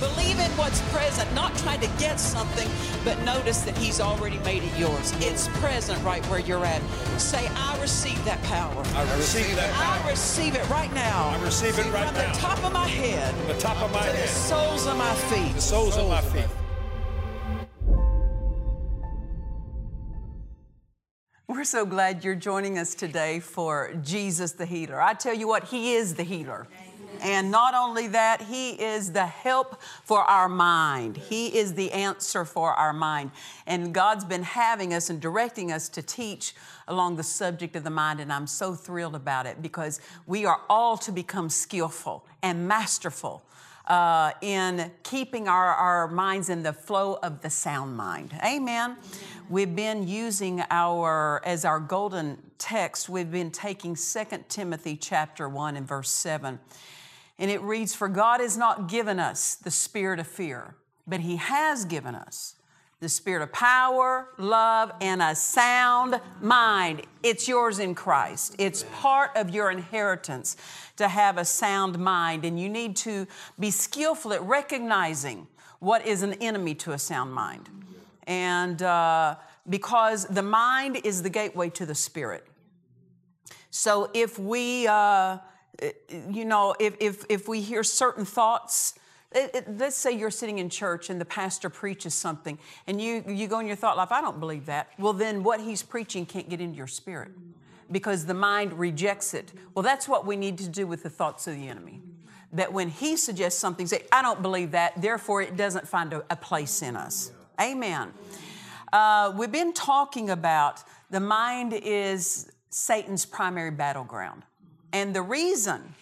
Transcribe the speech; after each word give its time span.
Believe 0.00 0.38
in 0.38 0.50
what's 0.52 0.80
present, 0.92 1.32
not 1.34 1.56
trying 1.58 1.80
to 1.80 1.88
get 1.98 2.20
something, 2.20 2.68
but 3.04 3.20
notice 3.24 3.62
that 3.62 3.76
He's 3.76 4.00
already 4.00 4.38
made 4.40 4.62
it 4.62 4.78
yours. 4.78 5.12
It's 5.18 5.48
present 5.58 6.00
right 6.04 6.24
where 6.26 6.38
you're 6.38 6.64
at. 6.64 6.80
Say, 7.20 7.48
I 7.48 7.76
receive 7.80 8.22
that 8.24 8.40
power. 8.44 8.82
I 8.94 9.02
receive 9.16 9.56
that 9.56 9.72
power. 9.72 10.04
I 10.06 10.10
receive 10.10 10.54
it 10.54 10.68
right 10.68 10.92
now. 10.94 11.28
I 11.36 11.42
receive 11.42 11.78
it 11.78 11.86
right 11.92 12.06
From 12.06 12.14
now. 12.14 12.32
the 12.32 12.38
top 12.38 12.64
of 12.64 12.72
my 12.72 12.86
head 12.86 13.34
From 13.34 13.48
The 13.48 13.54
top 13.60 13.82
of 13.82 13.92
my 13.92 13.98
head. 14.02 14.14
to 14.14 14.22
the 14.22 14.28
soles 14.28 14.86
of 14.86 14.96
my 14.96 15.14
feet. 15.14 15.54
the 15.54 15.60
soles 15.60 15.96
of 15.96 16.08
my 16.08 16.20
feet. 16.20 16.46
We're 21.48 21.64
so 21.64 21.86
glad 21.86 22.24
you're 22.24 22.34
joining 22.34 22.78
us 22.78 22.94
today 22.94 23.40
for 23.40 23.92
Jesus 24.04 24.52
the 24.52 24.66
Healer. 24.66 25.00
I 25.00 25.14
tell 25.14 25.34
you 25.34 25.48
what, 25.48 25.64
He 25.64 25.94
is 25.94 26.14
the 26.14 26.22
healer. 26.22 26.68
And 27.22 27.50
not 27.50 27.74
only 27.74 28.08
that, 28.08 28.42
He 28.42 28.70
is 28.70 29.12
the 29.12 29.26
help 29.26 29.80
for 30.04 30.20
our 30.20 30.48
mind. 30.48 31.16
He 31.16 31.56
is 31.58 31.74
the 31.74 31.92
answer 31.92 32.44
for 32.44 32.72
our 32.72 32.92
mind. 32.92 33.30
And 33.66 33.92
God's 33.92 34.24
been 34.24 34.42
having 34.42 34.94
us 34.94 35.10
and 35.10 35.20
directing 35.20 35.72
us 35.72 35.88
to 35.90 36.02
teach 36.02 36.54
along 36.86 37.16
the 37.16 37.22
subject 37.22 37.76
of 37.76 37.84
the 37.84 37.90
mind. 37.90 38.20
And 38.20 38.32
I'm 38.32 38.46
so 38.46 38.74
thrilled 38.74 39.14
about 39.14 39.46
it 39.46 39.62
because 39.62 40.00
we 40.26 40.44
are 40.44 40.60
all 40.68 40.96
to 40.98 41.12
become 41.12 41.50
skillful 41.50 42.24
and 42.42 42.66
masterful 42.68 43.42
uh, 43.88 44.32
in 44.42 44.90
keeping 45.02 45.48
our, 45.48 45.74
our 45.74 46.08
minds 46.08 46.50
in 46.50 46.62
the 46.62 46.72
flow 46.72 47.18
of 47.22 47.40
the 47.40 47.50
sound 47.50 47.96
mind. 47.96 48.34
Amen. 48.44 48.96
We've 49.48 49.74
been 49.74 50.06
using 50.06 50.62
our, 50.70 51.40
as 51.44 51.64
our 51.64 51.80
golden 51.80 52.38
text, 52.58 53.08
we've 53.08 53.30
been 53.30 53.50
taking 53.50 53.96
2 53.96 54.24
Timothy 54.48 54.96
chapter 54.96 55.48
1 55.48 55.76
and 55.76 55.88
verse 55.88 56.10
7. 56.10 56.58
And 57.38 57.50
it 57.50 57.60
reads, 57.62 57.94
For 57.94 58.08
God 58.08 58.40
has 58.40 58.56
not 58.56 58.88
given 58.88 59.20
us 59.20 59.54
the 59.54 59.70
spirit 59.70 60.18
of 60.18 60.26
fear, 60.26 60.74
but 61.06 61.20
He 61.20 61.36
has 61.36 61.84
given 61.84 62.14
us 62.14 62.56
the 63.00 63.08
spirit 63.08 63.42
of 63.42 63.52
power, 63.52 64.28
love, 64.38 64.90
and 65.00 65.22
a 65.22 65.34
sound 65.34 66.20
mind. 66.40 67.02
It's 67.22 67.46
yours 67.46 67.78
in 67.78 67.94
Christ. 67.94 68.56
It's 68.58 68.84
part 68.92 69.30
of 69.36 69.50
your 69.50 69.70
inheritance 69.70 70.56
to 70.96 71.06
have 71.06 71.38
a 71.38 71.44
sound 71.44 71.96
mind, 71.98 72.44
and 72.44 72.58
you 72.58 72.68
need 72.68 72.96
to 72.96 73.26
be 73.58 73.70
skillful 73.70 74.32
at 74.32 74.42
recognizing 74.42 75.46
what 75.78 76.04
is 76.04 76.22
an 76.22 76.32
enemy 76.34 76.74
to 76.74 76.92
a 76.92 76.98
sound 76.98 77.32
mind. 77.32 77.68
And 78.26 78.82
uh, 78.82 79.36
because 79.68 80.24
the 80.26 80.42
mind 80.42 81.00
is 81.04 81.22
the 81.22 81.30
gateway 81.30 81.70
to 81.70 81.86
the 81.86 81.94
spirit. 81.94 82.46
So 83.70 84.10
if 84.12 84.40
we, 84.40 84.88
uh, 84.88 85.38
you 86.10 86.44
know, 86.44 86.74
if, 86.78 86.94
if, 87.00 87.24
if 87.28 87.48
we 87.48 87.60
hear 87.60 87.82
certain 87.82 88.24
thoughts, 88.24 88.94
it, 89.32 89.50
it- 89.54 89.78
let's 89.78 89.96
say 89.96 90.12
you're 90.12 90.30
sitting 90.30 90.58
in 90.58 90.70
church 90.70 91.10
and 91.10 91.20
the 91.20 91.24
pastor 91.24 91.68
preaches 91.70 92.14
something 92.14 92.58
and 92.86 93.00
you, 93.00 93.24
you 93.26 93.46
go 93.48 93.58
in 93.60 93.66
your 93.66 93.76
thought 93.76 93.96
life, 93.96 94.10
I 94.12 94.20
don't 94.20 94.40
believe 94.40 94.66
that. 94.66 94.88
Well, 94.98 95.12
then 95.12 95.42
what 95.42 95.60
he's 95.60 95.82
preaching 95.82 96.26
can't 96.26 96.48
get 96.48 96.60
into 96.60 96.76
your 96.76 96.86
spirit 96.86 97.30
because 97.90 98.26
the 98.26 98.34
mind 98.34 98.72
rejects 98.74 99.34
it. 99.34 99.52
Well, 99.74 99.82
that's 99.82 100.08
what 100.08 100.26
we 100.26 100.36
need 100.36 100.58
to 100.58 100.68
do 100.68 100.86
with 100.86 101.02
the 101.02 101.10
thoughts 101.10 101.46
of 101.46 101.54
the 101.54 101.68
enemy. 101.68 102.02
That 102.52 102.72
when 102.72 102.88
he 102.88 103.16
suggests 103.16 103.60
something, 103.60 103.86
say, 103.86 104.04
I 104.10 104.22
don't 104.22 104.40
believe 104.40 104.70
that, 104.70 105.00
therefore 105.00 105.42
it 105.42 105.56
doesn't 105.56 105.86
find 105.86 106.12
a, 106.14 106.24
a 106.30 106.36
place 106.36 106.82
in 106.82 106.96
us. 106.96 107.30
Amen. 107.60 108.12
Uh, 108.92 109.32
we've 109.36 109.52
been 109.52 109.74
talking 109.74 110.30
about 110.30 110.82
the 111.10 111.20
mind 111.20 111.74
is 111.74 112.50
Satan's 112.70 113.26
primary 113.26 113.70
battleground. 113.70 114.44
And 114.92 115.14
the 115.14 115.22
reason 115.22 115.94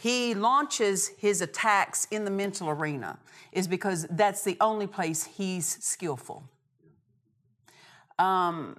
he 0.00 0.34
launches 0.34 1.08
his 1.18 1.40
attacks 1.40 2.06
in 2.10 2.24
the 2.24 2.30
mental 2.30 2.68
arena 2.68 3.18
is 3.52 3.66
because 3.66 4.06
that's 4.10 4.42
the 4.44 4.56
only 4.60 4.86
place 4.86 5.24
he's 5.24 5.82
skillful. 5.82 6.44
Um, 8.18 8.76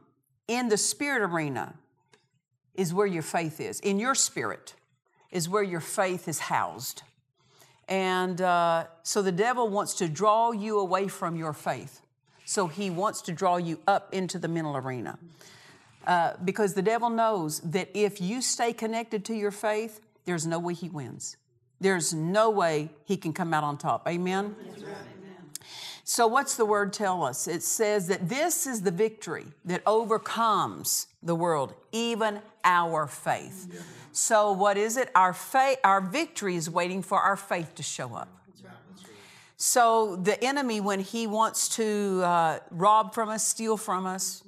in 0.47 0.69
the 0.69 0.77
spirit 0.77 1.21
arena 1.21 1.73
is 2.75 2.93
where 2.93 3.07
your 3.07 3.23
faith 3.23 3.59
is. 3.59 3.79
In 3.79 3.99
your 3.99 4.15
spirit 4.15 4.75
is 5.31 5.49
where 5.49 5.63
your 5.63 5.79
faith 5.79 6.27
is 6.27 6.39
housed. 6.39 7.03
And 7.87 8.41
uh, 8.41 8.85
so 9.03 9.21
the 9.21 9.31
devil 9.31 9.67
wants 9.67 9.93
to 9.95 10.07
draw 10.07 10.51
you 10.51 10.79
away 10.79 11.07
from 11.07 11.35
your 11.35 11.53
faith. 11.53 12.01
So 12.45 12.67
he 12.67 12.89
wants 12.89 13.21
to 13.23 13.31
draw 13.31 13.57
you 13.57 13.79
up 13.87 14.13
into 14.13 14.37
the 14.37 14.47
mental 14.47 14.77
arena. 14.77 15.17
Uh, 16.05 16.33
because 16.43 16.73
the 16.73 16.81
devil 16.81 17.09
knows 17.09 17.59
that 17.61 17.89
if 17.93 18.21
you 18.21 18.41
stay 18.41 18.73
connected 18.73 19.25
to 19.25 19.33
your 19.33 19.51
faith, 19.51 20.01
there's 20.25 20.45
no 20.45 20.59
way 20.59 20.73
he 20.73 20.89
wins. 20.89 21.37
There's 21.79 22.13
no 22.13 22.49
way 22.49 22.89
he 23.05 23.17
can 23.17 23.33
come 23.33 23.53
out 23.53 23.63
on 23.63 23.77
top. 23.77 24.07
Amen? 24.07 24.55
So, 26.07 26.27
what's 26.27 26.55
the 26.55 26.65
word 26.65 26.93
tell 26.93 27.23
us? 27.23 27.47
It 27.47 27.63
says 27.63 28.07
that 28.07 28.29
this 28.29 28.67
is 28.67 28.83
the 28.83 28.91
victory 28.91 29.47
that 29.65 29.81
overcomes 29.87 31.07
the 31.23 31.33
world, 31.33 31.73
even 31.91 32.41
our 32.63 33.07
faith. 33.07 33.67
So, 34.11 34.51
what 34.51 34.77
is 34.77 34.97
it? 34.97 35.09
Our 35.15 35.33
faith, 35.33 35.79
our 35.83 36.01
victory 36.01 36.55
is 36.55 36.69
waiting 36.69 37.01
for 37.01 37.19
our 37.19 37.35
faith 37.35 37.73
to 37.75 37.83
show 37.83 38.13
up. 38.13 38.29
So, 39.57 40.15
the 40.17 40.41
enemy, 40.43 40.79
when 40.79 40.99
he 40.99 41.25
wants 41.25 41.69
to 41.77 42.21
uh, 42.23 42.59
rob 42.69 43.15
from 43.15 43.29
us, 43.29 43.45
steal 43.45 43.75
from 43.75 44.05
us, 44.05 44.43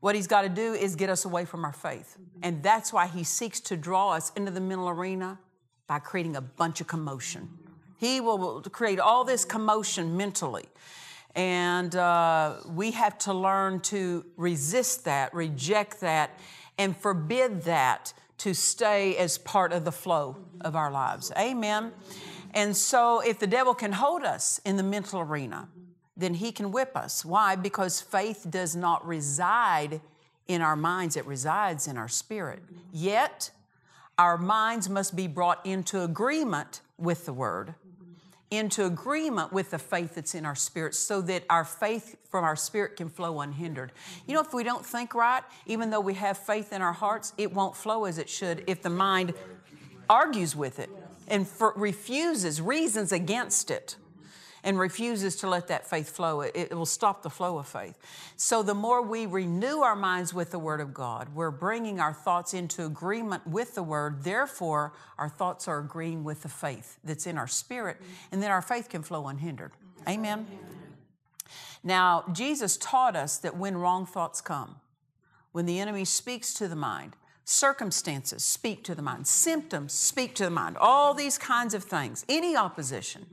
what 0.00 0.14
he's 0.14 0.26
got 0.26 0.42
to 0.42 0.48
do 0.48 0.74
is 0.74 0.96
get 0.96 1.10
us 1.10 1.24
away 1.24 1.44
from 1.44 1.64
our 1.64 1.72
faith. 1.72 2.16
And 2.42 2.62
that's 2.62 2.92
why 2.92 3.06
he 3.06 3.24
seeks 3.24 3.60
to 3.60 3.76
draw 3.76 4.12
us 4.12 4.30
into 4.36 4.50
the 4.50 4.60
mental 4.60 4.88
arena 4.88 5.38
by 5.86 5.98
creating 5.98 6.36
a 6.36 6.40
bunch 6.40 6.80
of 6.80 6.86
commotion. 6.86 7.48
He 7.96 8.20
will 8.20 8.62
create 8.62 9.00
all 9.00 9.24
this 9.24 9.44
commotion 9.44 10.16
mentally. 10.16 10.66
And 11.34 11.94
uh, 11.96 12.56
we 12.66 12.92
have 12.92 13.18
to 13.18 13.34
learn 13.34 13.80
to 13.80 14.24
resist 14.36 15.04
that, 15.04 15.34
reject 15.34 16.00
that, 16.00 16.38
and 16.78 16.96
forbid 16.96 17.62
that 17.62 18.12
to 18.38 18.54
stay 18.54 19.16
as 19.16 19.36
part 19.36 19.72
of 19.72 19.84
the 19.84 19.92
flow 19.92 20.36
of 20.60 20.76
our 20.76 20.90
lives. 20.90 21.32
Amen. 21.36 21.92
And 22.54 22.76
so, 22.76 23.20
if 23.20 23.38
the 23.38 23.46
devil 23.46 23.74
can 23.74 23.92
hold 23.92 24.22
us 24.22 24.60
in 24.64 24.76
the 24.76 24.82
mental 24.82 25.20
arena, 25.20 25.68
then 26.18 26.34
he 26.34 26.50
can 26.50 26.72
whip 26.72 26.96
us. 26.96 27.24
Why? 27.24 27.54
Because 27.54 28.00
faith 28.00 28.46
does 28.50 28.74
not 28.74 29.06
reside 29.06 30.00
in 30.48 30.60
our 30.60 30.76
minds, 30.76 31.16
it 31.16 31.24
resides 31.26 31.86
in 31.86 31.96
our 31.96 32.08
spirit. 32.08 32.62
Yet, 32.92 33.50
our 34.18 34.36
minds 34.36 34.88
must 34.88 35.14
be 35.14 35.26
brought 35.26 35.64
into 35.64 36.02
agreement 36.02 36.80
with 36.98 37.26
the 37.26 37.32
word, 37.32 37.74
into 38.50 38.86
agreement 38.86 39.52
with 39.52 39.70
the 39.70 39.78
faith 39.78 40.14
that's 40.14 40.34
in 40.34 40.46
our 40.46 40.56
spirit, 40.56 40.94
so 40.94 41.20
that 41.20 41.44
our 41.50 41.64
faith 41.64 42.16
from 42.30 42.44
our 42.44 42.56
spirit 42.56 42.96
can 42.96 43.10
flow 43.10 43.40
unhindered. 43.40 43.92
You 44.26 44.34
know, 44.34 44.40
if 44.40 44.54
we 44.54 44.64
don't 44.64 44.84
think 44.84 45.14
right, 45.14 45.42
even 45.66 45.90
though 45.90 46.00
we 46.00 46.14
have 46.14 46.38
faith 46.38 46.72
in 46.72 46.80
our 46.80 46.94
hearts, 46.94 47.34
it 47.36 47.52
won't 47.52 47.76
flow 47.76 48.06
as 48.06 48.18
it 48.18 48.30
should 48.30 48.64
if 48.66 48.82
the 48.82 48.90
mind 48.90 49.34
argues 50.08 50.56
with 50.56 50.78
it 50.78 50.88
and 51.28 51.46
refuses, 51.76 52.62
reasons 52.62 53.12
against 53.12 53.70
it 53.70 53.96
and 54.68 54.78
refuses 54.78 55.34
to 55.34 55.48
let 55.48 55.68
that 55.68 55.88
faith 55.88 56.10
flow, 56.10 56.42
it, 56.42 56.52
it 56.54 56.74
will 56.74 56.84
stop 56.84 57.22
the 57.22 57.30
flow 57.30 57.56
of 57.56 57.66
faith. 57.66 57.96
So, 58.36 58.62
the 58.62 58.74
more 58.74 59.00
we 59.00 59.24
renew 59.24 59.78
our 59.78 59.96
minds 59.96 60.34
with 60.34 60.50
the 60.50 60.58
Word 60.58 60.82
of 60.82 60.92
God, 60.92 61.34
we're 61.34 61.50
bringing 61.50 62.00
our 62.00 62.12
thoughts 62.12 62.52
into 62.52 62.84
agreement 62.84 63.46
with 63.46 63.74
the 63.74 63.82
Word. 63.82 64.24
Therefore, 64.24 64.92
our 65.16 65.30
thoughts 65.30 65.68
are 65.68 65.78
agreeing 65.78 66.22
with 66.22 66.42
the 66.42 66.50
faith 66.50 66.98
that's 67.02 67.26
in 67.26 67.38
our 67.38 67.46
spirit, 67.46 67.96
and 68.30 68.42
then 68.42 68.50
our 68.50 68.60
faith 68.60 68.90
can 68.90 69.02
flow 69.02 69.26
unhindered. 69.28 69.72
Amen. 70.06 70.46
Now, 71.82 72.24
Jesus 72.30 72.76
taught 72.76 73.16
us 73.16 73.38
that 73.38 73.56
when 73.56 73.74
wrong 73.74 74.04
thoughts 74.04 74.42
come, 74.42 74.76
when 75.52 75.64
the 75.64 75.80
enemy 75.80 76.04
speaks 76.04 76.52
to 76.52 76.68
the 76.68 76.76
mind, 76.76 77.16
circumstances 77.48 78.44
speak 78.44 78.84
to 78.84 78.94
the 78.94 79.00
mind, 79.00 79.26
symptoms 79.26 79.94
speak 79.94 80.34
to 80.34 80.44
the 80.44 80.50
mind, 80.50 80.76
all 80.78 81.14
these 81.14 81.38
kinds 81.38 81.72
of 81.72 81.82
things, 81.82 82.24
any 82.28 82.54
opposition 82.54 83.24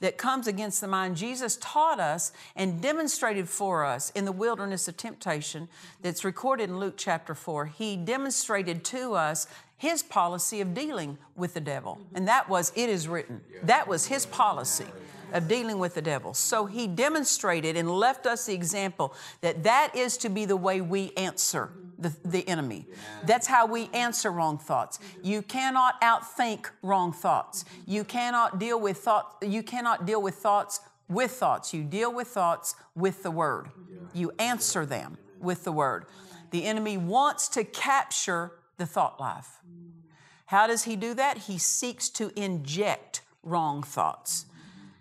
that 0.00 0.18
comes 0.18 0.46
against 0.46 0.80
the 0.80 0.86
mind, 0.88 1.16
Jesus 1.16 1.56
taught 1.56 1.98
us 1.98 2.32
and 2.54 2.82
demonstrated 2.82 3.48
for 3.48 3.84
us 3.84 4.10
in 4.10 4.26
the 4.26 4.32
wilderness 4.32 4.88
of 4.88 4.96
temptation 4.96 5.68
that's 6.02 6.24
recorded 6.24 6.68
in 6.68 6.78
Luke 6.78 6.94
chapter 6.98 7.34
4. 7.34 7.66
He 7.66 7.96
demonstrated 7.96 8.84
to 8.86 9.14
us 9.14 9.46
his 9.78 10.02
policy 10.02 10.60
of 10.60 10.74
dealing 10.74 11.16
with 11.34 11.54
the 11.54 11.60
devil. 11.60 11.98
And 12.14 12.28
that 12.28 12.48
was, 12.48 12.72
it 12.76 12.90
is 12.90 13.08
written. 13.08 13.40
That 13.62 13.88
was 13.88 14.06
his 14.06 14.26
policy 14.26 14.86
of 15.32 15.48
dealing 15.48 15.78
with 15.78 15.94
the 15.94 16.02
devil. 16.02 16.34
So 16.34 16.66
he 16.66 16.86
demonstrated 16.86 17.76
and 17.76 17.90
left 17.90 18.26
us 18.26 18.46
the 18.46 18.54
example 18.54 19.14
that 19.40 19.62
that 19.62 19.96
is 19.96 20.18
to 20.18 20.28
be 20.28 20.44
the 20.44 20.56
way 20.56 20.82
we 20.82 21.12
answer 21.16 21.70
the, 22.02 22.14
the 22.24 22.46
enemy. 22.48 22.86
That's 23.24 23.46
how 23.46 23.66
we 23.66 23.88
answer 23.92 24.30
wrong 24.30 24.58
thoughts. 24.58 24.98
Mm-hmm. 24.98 25.26
You 25.26 25.42
cannot 25.42 26.00
outthink 26.00 26.66
wrong 26.82 27.12
thoughts. 27.12 27.64
Mm-hmm. 27.64 27.90
You 27.90 28.04
cannot 28.04 28.58
deal 28.58 28.80
with 28.80 28.98
thought, 28.98 29.36
you 29.42 29.62
cannot 29.62 30.06
deal 30.06 30.20
with 30.20 30.34
thoughts 30.34 30.80
with 31.08 31.32
thoughts. 31.32 31.72
You 31.74 31.82
deal 31.84 32.12
with 32.12 32.28
thoughts 32.28 32.74
with 32.94 33.22
the 33.22 33.30
word. 33.30 33.68
You 34.14 34.32
answer 34.38 34.84
them 34.86 35.18
with 35.40 35.64
the 35.64 35.72
word. 35.72 36.06
The 36.50 36.64
enemy 36.64 36.96
wants 36.96 37.48
to 37.50 37.64
capture 37.64 38.52
the 38.76 38.86
thought 38.86 39.20
life. 39.20 39.60
Mm-hmm. 39.66 40.08
How 40.46 40.66
does 40.66 40.84
he 40.84 40.96
do 40.96 41.14
that? 41.14 41.38
He 41.38 41.58
seeks 41.58 42.08
to 42.10 42.30
inject 42.36 43.22
wrong 43.42 43.82
thoughts. 43.82 44.46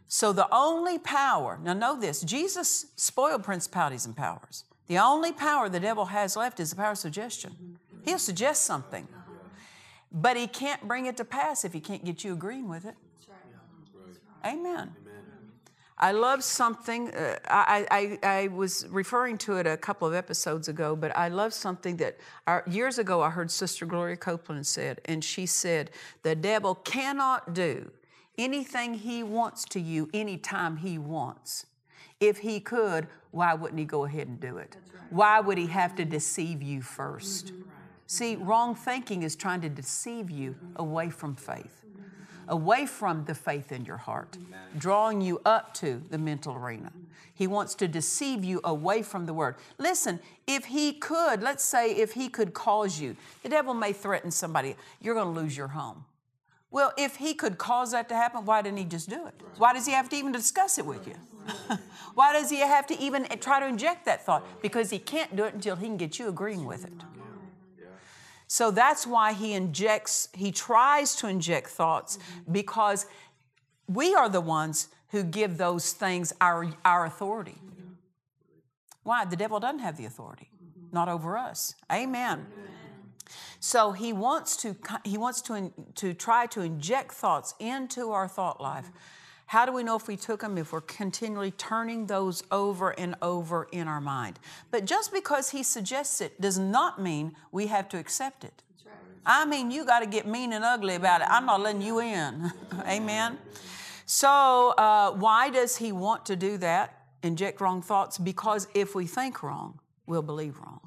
So 0.07 0.33
the 0.33 0.47
only 0.51 0.97
power, 0.99 1.57
now 1.63 1.73
know 1.73 1.99
this, 1.99 2.21
Jesus 2.21 2.87
spoiled 2.97 3.43
principalities 3.43 4.05
and 4.05 4.15
powers. 4.15 4.65
The 4.91 4.97
only 4.97 5.31
power 5.31 5.69
the 5.69 5.79
devil 5.79 6.03
has 6.03 6.35
left 6.35 6.59
is 6.59 6.71
the 6.71 6.75
power 6.75 6.91
of 6.91 6.97
suggestion. 6.97 7.77
He'll 8.03 8.19
suggest 8.19 8.63
something, 8.63 9.07
but 10.11 10.35
he 10.35 10.47
can't 10.47 10.85
bring 10.85 11.05
it 11.05 11.15
to 11.15 11.23
pass 11.23 11.63
if 11.63 11.71
he 11.71 11.79
can't 11.79 12.03
get 12.03 12.25
you 12.25 12.33
agreeing 12.33 12.67
with 12.67 12.83
it. 12.83 12.95
Amen. 14.45 14.93
I 15.97 16.11
love 16.11 16.43
something. 16.43 17.09
Uh, 17.15 17.37
I, 17.47 17.87
I, 17.89 18.19
I, 18.21 18.47
was 18.49 18.85
referring 18.89 19.37
to 19.37 19.55
it 19.59 19.65
a 19.65 19.77
couple 19.77 20.09
of 20.09 20.13
episodes 20.13 20.67
ago, 20.67 20.93
but 20.97 21.15
I 21.15 21.29
love 21.29 21.53
something 21.53 21.95
that 21.97 22.17
our, 22.45 22.61
years 22.67 22.99
ago 22.99 23.21
I 23.21 23.29
heard 23.29 23.49
Sister 23.49 23.85
Gloria 23.85 24.17
Copeland 24.17 24.67
said, 24.67 24.99
and 25.05 25.23
she 25.23 25.45
said, 25.45 25.91
The 26.23 26.35
devil 26.35 26.75
cannot 26.75 27.53
do 27.53 27.91
anything 28.37 28.95
he 28.95 29.23
wants 29.23 29.63
to 29.69 29.79
you 29.79 30.09
anytime 30.13 30.75
he 30.75 30.97
wants. 30.97 31.65
If 32.21 32.37
he 32.37 32.61
could, 32.61 33.07
why 33.31 33.53
wouldn't 33.53 33.79
he 33.79 33.85
go 33.85 34.05
ahead 34.05 34.27
and 34.27 34.39
do 34.39 34.57
it? 34.57 34.77
Right. 34.93 35.03
Why 35.11 35.39
would 35.41 35.57
he 35.57 35.67
have 35.67 35.95
to 35.95 36.05
deceive 36.05 36.61
you 36.61 36.79
1st 36.79 37.51
mm-hmm. 37.51 37.61
See, 38.11 38.35
wrong 38.35 38.75
thinking 38.75 39.23
is 39.23 39.37
trying 39.37 39.61
to 39.61 39.69
deceive 39.69 40.29
you 40.29 40.53
away 40.75 41.09
from 41.09 41.33
faith, 41.33 41.85
away 42.49 42.85
from 42.85 43.23
the 43.23 43.33
faith 43.33 43.71
in 43.71 43.85
your 43.85 43.95
heart, 43.95 44.37
drawing 44.77 45.21
you 45.21 45.39
up 45.45 45.73
to 45.75 46.01
the 46.09 46.17
mental 46.17 46.53
arena. 46.53 46.91
He 47.33 47.47
wants 47.47 47.73
to 47.75 47.87
deceive 47.87 48.43
you 48.43 48.59
away 48.65 49.01
from 49.01 49.25
the 49.25 49.33
word. 49.33 49.55
Listen, 49.77 50.19
if 50.45 50.65
he 50.65 50.91
could, 50.91 51.41
let's 51.41 51.63
say 51.63 51.95
if 51.95 52.11
he 52.11 52.27
could 52.27 52.53
cause 52.53 52.99
you, 52.99 53.15
the 53.43 53.49
devil 53.49 53.73
may 53.73 53.93
threaten 53.93 54.29
somebody, 54.29 54.75
you're 54.99 55.15
going 55.15 55.33
to 55.33 55.41
lose 55.41 55.55
your 55.55 55.69
home. 55.69 56.03
Well, 56.71 56.93
if 56.97 57.17
he 57.17 57.33
could 57.33 57.57
cause 57.57 57.91
that 57.91 58.07
to 58.09 58.15
happen, 58.15 58.45
why 58.45 58.61
didn't 58.61 58.77
he 58.77 58.85
just 58.85 59.09
do 59.09 59.27
it? 59.27 59.33
Why 59.57 59.73
does 59.73 59.85
he 59.85 59.91
have 59.91 60.07
to 60.09 60.15
even 60.15 60.31
discuss 60.31 60.79
it 60.79 60.85
with 60.85 61.05
you? 61.05 61.15
why 62.15 62.31
does 62.31 62.49
he 62.49 62.59
have 62.59 62.87
to 62.87 62.99
even 62.99 63.25
try 63.39 63.59
to 63.59 63.67
inject 63.67 64.05
that 64.05 64.25
thought? 64.25 64.45
Because 64.61 64.89
he 64.89 64.97
can't 64.97 65.35
do 65.35 65.43
it 65.43 65.53
until 65.53 65.75
he 65.75 65.85
can 65.85 65.97
get 65.97 66.17
you 66.17 66.29
agreeing 66.29 66.65
with 66.65 66.85
it. 66.85 66.93
So 68.47 68.69
that's 68.69 69.07
why 69.07 69.31
he 69.31 69.53
injects, 69.53 70.27
he 70.33 70.51
tries 70.51 71.15
to 71.17 71.27
inject 71.27 71.69
thoughts 71.69 72.17
mm-hmm. 72.17 72.51
because 72.51 73.05
we 73.87 74.13
are 74.13 74.27
the 74.27 74.41
ones 74.41 74.89
who 75.09 75.23
give 75.23 75.57
those 75.57 75.93
things 75.93 76.33
our, 76.41 76.69
our 76.83 77.05
authority. 77.05 77.55
Why? 79.03 79.23
The 79.25 79.37
devil 79.37 79.59
doesn't 79.59 79.79
have 79.79 79.95
the 79.95 80.03
authority, 80.03 80.49
mm-hmm. 80.61 80.93
not 80.93 81.07
over 81.07 81.37
us. 81.37 81.75
Amen. 81.91 82.45
So 83.59 83.91
he 83.91 84.13
wants 84.13 84.55
to 84.57 84.75
he 85.03 85.17
wants 85.17 85.41
to 85.43 85.71
to 85.95 86.13
try 86.13 86.45
to 86.47 86.61
inject 86.61 87.13
thoughts 87.13 87.53
into 87.59 88.11
our 88.11 88.27
thought 88.27 88.61
life. 88.61 88.89
How 89.51 89.65
do 89.65 89.73
we 89.73 89.83
know 89.83 89.97
if 89.97 90.07
we 90.07 90.15
took 90.15 90.39
them? 90.39 90.57
If 90.57 90.71
we're 90.71 90.79
continually 90.79 91.51
turning 91.51 92.07
those 92.07 92.41
over 92.51 92.91
and 92.91 93.15
over 93.21 93.67
in 93.73 93.87
our 93.89 93.99
mind. 93.99 94.39
But 94.71 94.85
just 94.85 95.11
because 95.11 95.49
he 95.49 95.61
suggests 95.61 96.21
it 96.21 96.39
does 96.39 96.57
not 96.57 97.01
mean 97.01 97.35
we 97.51 97.67
have 97.67 97.89
to 97.89 97.97
accept 97.97 98.45
it. 98.45 98.63
Right. 98.85 98.95
I 99.25 99.45
mean, 99.45 99.69
you 99.69 99.85
got 99.85 99.99
to 99.99 100.05
get 100.05 100.25
mean 100.25 100.53
and 100.53 100.63
ugly 100.63 100.95
about 100.95 101.19
it. 101.19 101.27
I'm 101.29 101.45
not 101.45 101.59
letting 101.59 101.81
you 101.81 101.99
in. 101.99 102.53
Amen. 102.87 103.39
So, 104.05 104.73
uh, 104.77 105.11
why 105.11 105.49
does 105.49 105.77
he 105.77 105.91
want 105.91 106.25
to 106.25 106.35
do 106.35 106.57
that? 106.57 107.05
Inject 107.23 107.61
wrong 107.61 107.81
thoughts? 107.81 108.17
Because 108.17 108.67
if 108.73 108.95
we 108.95 109.05
think 109.05 109.43
wrong, 109.43 109.79
we'll 110.05 110.21
believe 110.21 110.59
wrong. 110.59 110.80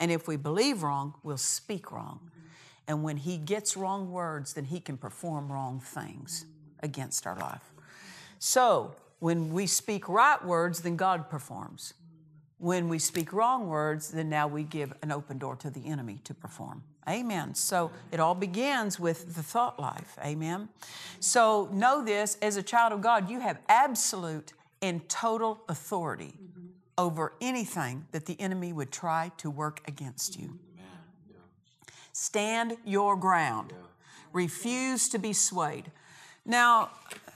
And 0.00 0.10
if 0.10 0.26
we 0.26 0.36
believe 0.36 0.82
wrong, 0.82 1.14
we'll 1.22 1.36
speak 1.36 1.92
wrong. 1.92 2.30
And 2.88 3.04
when 3.04 3.18
he 3.18 3.36
gets 3.36 3.76
wrong 3.76 4.10
words, 4.10 4.54
then 4.54 4.64
he 4.64 4.80
can 4.80 4.96
perform 4.96 5.52
wrong 5.52 5.78
things 5.78 6.46
against 6.82 7.26
our 7.26 7.38
life. 7.38 7.72
So, 8.38 8.96
when 9.20 9.52
we 9.52 9.66
speak 9.66 10.08
right 10.08 10.42
words, 10.42 10.80
then 10.80 10.96
God 10.96 11.28
performs. 11.28 11.92
When 12.56 12.88
we 12.88 12.98
speak 12.98 13.34
wrong 13.34 13.68
words, 13.68 14.10
then 14.10 14.30
now 14.30 14.48
we 14.48 14.62
give 14.64 14.94
an 15.02 15.12
open 15.12 15.38
door 15.38 15.56
to 15.56 15.70
the 15.70 15.86
enemy 15.86 16.20
to 16.24 16.34
perform. 16.34 16.82
Amen. 17.08 17.54
So 17.54 17.90
it 18.12 18.20
all 18.20 18.34
begins 18.34 18.98
with 18.98 19.34
the 19.34 19.42
thought 19.42 19.78
life. 19.78 20.18
Amen. 20.24 20.68
So 21.20 21.68
know 21.72 22.04
this 22.04 22.38
as 22.40 22.56
a 22.56 22.62
child 22.62 22.92
of 22.92 23.00
God, 23.02 23.30
you 23.30 23.40
have 23.40 23.58
absolute 23.68 24.52
and 24.82 25.06
total 25.08 25.60
authority 25.68 26.34
over 27.00 27.32
anything 27.40 28.06
that 28.12 28.26
the 28.26 28.38
enemy 28.40 28.72
would 28.72 28.92
try 28.92 29.32
to 29.38 29.50
work 29.50 29.80
against 29.88 30.38
you. 30.38 30.58
Stand 32.12 32.76
your 32.84 33.16
ground. 33.16 33.72
Refuse 34.32 35.08
to 35.08 35.18
be 35.18 35.32
swayed. 35.32 35.90
Now, 36.44 36.90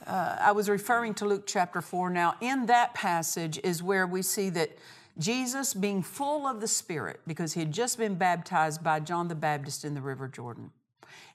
uh, 0.07 0.37
I 0.39 0.53
was 0.53 0.69
referring 0.69 1.15
to 1.15 1.25
Luke 1.25 1.45
chapter 1.47 1.81
4. 1.81 2.11
Now, 2.11 2.35
in 2.41 2.67
that 2.67 2.93
passage 2.93 3.59
is 3.65 3.83
where 3.83 4.07
we 4.07 4.21
see 4.21 4.51
that 4.51 4.77
Jesus, 5.17 5.73
being 5.73 6.03
full 6.03 6.47
of 6.47 6.61
the 6.61 6.69
Spirit, 6.69 7.21
because 7.27 7.55
he 7.55 7.61
had 7.61 7.73
just 7.73 7.97
been 7.97 8.17
baptized 8.17 8.83
by 8.83 9.01
John 9.01 9.29
the 9.29 9.35
Baptist 9.35 9.85
in 9.85 9.95
the 9.95 10.03
River 10.03 10.29
Jordan. 10.29 10.71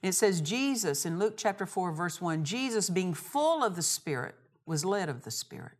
And 0.02 0.10
it 0.10 0.14
says, 0.14 0.40
Jesus, 0.40 1.04
in 1.04 1.18
Luke 1.18 1.34
chapter 1.36 1.66
4, 1.66 1.92
verse 1.92 2.20
1, 2.20 2.44
Jesus, 2.44 2.90
being 2.90 3.14
full 3.14 3.64
of 3.64 3.74
the 3.74 3.82
Spirit, 3.82 4.34
was 4.66 4.84
led 4.84 5.08
of 5.08 5.24
the 5.24 5.30
Spirit. 5.30 5.79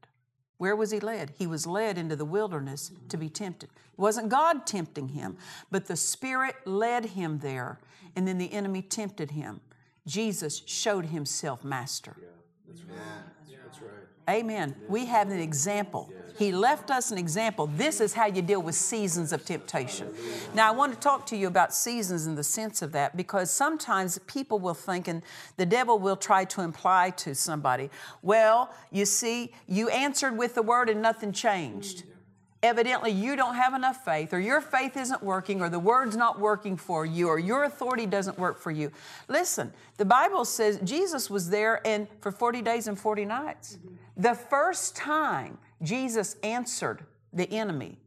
Where 0.60 0.76
was 0.76 0.90
he 0.90 1.00
led? 1.00 1.32
He 1.38 1.46
was 1.46 1.66
led 1.66 1.96
into 1.96 2.16
the 2.16 2.26
wilderness 2.26 2.92
to 3.08 3.16
be 3.16 3.30
tempted. 3.30 3.70
It 3.70 3.98
wasn't 3.98 4.28
God 4.28 4.66
tempting 4.66 5.08
him, 5.08 5.38
but 5.70 5.86
the 5.86 5.96
Spirit 5.96 6.54
led 6.66 7.06
him 7.06 7.38
there, 7.38 7.80
and 8.14 8.28
then 8.28 8.36
the 8.36 8.52
enemy 8.52 8.82
tempted 8.82 9.30
him. 9.30 9.62
Jesus 10.06 10.60
showed 10.66 11.06
himself 11.06 11.64
master. 11.64 12.14
Yeah, 12.20 12.26
that's 12.68 12.82
right. 12.84 12.98
That's 13.64 13.80
right. 13.80 14.36
Amen. 14.36 14.76
We 14.86 15.06
have 15.06 15.30
an 15.30 15.40
example. 15.40 16.12
He 16.40 16.52
left 16.52 16.90
us 16.90 17.10
an 17.10 17.18
example. 17.18 17.66
This 17.66 18.00
is 18.00 18.14
how 18.14 18.24
you 18.24 18.40
deal 18.40 18.62
with 18.62 18.74
seasons 18.74 19.34
of 19.34 19.44
temptation. 19.44 20.08
Now, 20.54 20.68
I 20.68 20.70
want 20.74 20.94
to 20.94 20.98
talk 20.98 21.26
to 21.26 21.36
you 21.36 21.46
about 21.46 21.74
seasons 21.74 22.26
in 22.26 22.34
the 22.34 22.42
sense 22.42 22.80
of 22.80 22.92
that 22.92 23.14
because 23.14 23.50
sometimes 23.50 24.18
people 24.20 24.58
will 24.58 24.72
think, 24.72 25.06
and 25.06 25.22
the 25.58 25.66
devil 25.66 25.98
will 25.98 26.16
try 26.16 26.46
to 26.46 26.62
imply 26.62 27.10
to 27.10 27.34
somebody, 27.34 27.90
well, 28.22 28.72
you 28.90 29.04
see, 29.04 29.52
you 29.68 29.90
answered 29.90 30.38
with 30.38 30.54
the 30.54 30.62
word 30.62 30.88
and 30.88 31.02
nothing 31.02 31.32
changed 31.32 32.04
evidently 32.62 33.10
you 33.10 33.36
don't 33.36 33.54
have 33.54 33.74
enough 33.74 34.04
faith, 34.04 34.34
or 34.34 34.38
your 34.38 34.60
faith 34.60 34.96
isn't 34.96 35.22
working, 35.22 35.62
or 35.62 35.70
the 35.70 35.78
word's 35.78 36.16
not 36.16 36.38
working 36.38 36.76
for 36.76 37.06
you, 37.06 37.26
or 37.28 37.38
your 37.38 37.64
authority 37.64 38.04
doesn't 38.04 38.38
work 38.38 38.58
for 38.58 38.70
you. 38.70 38.92
Listen, 39.28 39.72
the 39.96 40.04
Bible 40.04 40.44
says 40.44 40.78
Jesus 40.84 41.30
was 41.30 41.48
there 41.48 41.80
and 41.86 42.06
for 42.20 42.30
40 42.30 42.60
days 42.60 42.86
and 42.86 42.98
40 42.98 43.24
nights. 43.24 43.78
Mm-hmm. 43.78 43.94
The 44.18 44.34
first 44.34 44.94
time 44.94 45.56
Jesus 45.82 46.36
answered 46.42 47.04
the 47.32 47.50
enemy. 47.52 47.98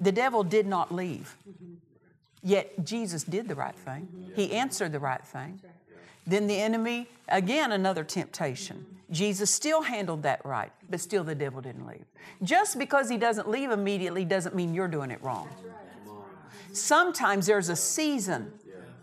The 0.00 0.12
devil 0.12 0.42
did 0.42 0.66
not 0.66 0.92
leave. 0.94 1.36
Yet 2.42 2.84
Jesus 2.84 3.22
did 3.24 3.48
the 3.48 3.54
right 3.54 3.74
thing. 3.74 4.32
He 4.34 4.52
answered 4.52 4.92
the 4.92 4.98
right 4.98 5.22
thing. 5.24 5.60
Then 6.26 6.46
the 6.46 6.56
enemy, 6.56 7.08
again, 7.28 7.72
another 7.72 8.04
temptation. 8.04 8.86
Jesus 9.10 9.50
still 9.50 9.82
handled 9.82 10.22
that 10.22 10.44
right, 10.44 10.70
but 10.88 11.00
still 11.00 11.24
the 11.24 11.34
devil 11.34 11.60
didn't 11.60 11.86
leave. 11.86 12.04
Just 12.42 12.78
because 12.78 13.08
he 13.08 13.16
doesn't 13.16 13.48
leave 13.48 13.70
immediately 13.70 14.24
doesn't 14.24 14.54
mean 14.54 14.72
you're 14.72 14.88
doing 14.88 15.10
it 15.10 15.22
wrong. 15.22 15.48
Sometimes 16.72 17.46
there's 17.46 17.68
a 17.68 17.76
season 17.76 18.52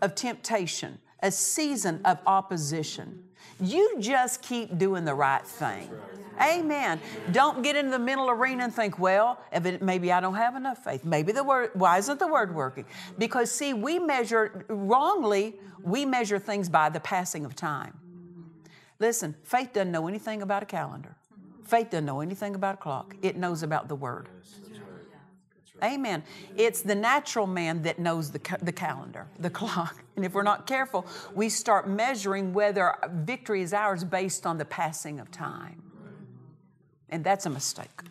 of 0.00 0.14
temptation, 0.14 0.98
a 1.22 1.30
season 1.30 2.00
of 2.04 2.18
opposition. 2.26 3.24
You 3.60 3.96
just 4.00 4.42
keep 4.42 4.78
doing 4.78 5.04
the 5.04 5.14
right 5.14 5.44
thing. 5.44 5.90
Amen. 6.40 7.00
Don't 7.32 7.62
get 7.62 7.74
into 7.76 7.90
the 7.90 7.98
mental 7.98 8.30
arena 8.30 8.64
and 8.64 8.74
think, 8.74 8.98
well, 8.98 9.40
maybe 9.80 10.12
I 10.12 10.20
don't 10.20 10.36
have 10.36 10.54
enough 10.54 10.84
faith. 10.84 11.04
Maybe 11.04 11.32
the 11.32 11.42
word, 11.42 11.70
why 11.74 11.98
isn't 11.98 12.18
the 12.18 12.28
word 12.28 12.54
working? 12.54 12.84
Because, 13.18 13.50
see, 13.50 13.74
we 13.74 13.98
measure 13.98 14.64
wrongly, 14.68 15.56
we 15.82 16.04
measure 16.04 16.38
things 16.38 16.68
by 16.68 16.90
the 16.90 17.00
passing 17.00 17.44
of 17.44 17.56
time. 17.56 17.98
Listen, 19.00 19.34
faith 19.42 19.72
doesn't 19.72 19.90
know 19.90 20.06
anything 20.08 20.42
about 20.42 20.62
a 20.62 20.66
calendar. 20.66 21.16
Faith 21.64 21.90
doesn't 21.90 22.06
know 22.06 22.20
anything 22.20 22.54
about 22.54 22.74
a 22.74 22.78
clock. 22.78 23.14
It 23.22 23.36
knows 23.36 23.62
about 23.62 23.88
the 23.88 23.94
word. 23.94 24.28
Amen. 25.82 26.22
It's 26.56 26.82
the 26.82 26.94
natural 26.94 27.46
man 27.46 27.82
that 27.82 27.98
knows 27.98 28.30
the, 28.30 28.38
ca- 28.38 28.56
the 28.60 28.72
calendar, 28.72 29.26
the 29.38 29.50
clock. 29.60 30.02
And 30.16 30.24
if 30.24 30.34
we're 30.34 30.42
not 30.42 30.66
careful, 30.66 31.06
we 31.34 31.48
start 31.48 31.88
measuring 31.88 32.52
whether 32.52 32.94
victory 33.12 33.62
is 33.62 33.72
ours 33.72 34.04
based 34.04 34.46
on 34.46 34.58
the 34.58 34.64
passing 34.64 35.20
of 35.20 35.30
time. 35.30 35.82
And 37.10 37.24
that's 37.24 37.46
a 37.46 37.50
mistake. 37.50 38.02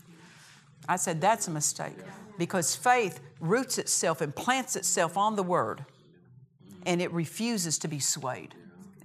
I 0.89 0.95
said 0.95 1.19
that's 1.19 1.47
a 1.47 1.51
mistake 1.51 1.97
because 2.37 2.75
faith 2.75 3.19
roots 3.39 3.77
itself 3.77 4.21
and 4.21 4.35
plants 4.35 4.75
itself 4.75 5.17
on 5.17 5.35
the 5.35 5.43
word 5.43 5.85
and 6.85 7.01
it 7.01 7.11
refuses 7.11 7.77
to 7.79 7.87
be 7.87 7.99
swayed. 7.99 8.55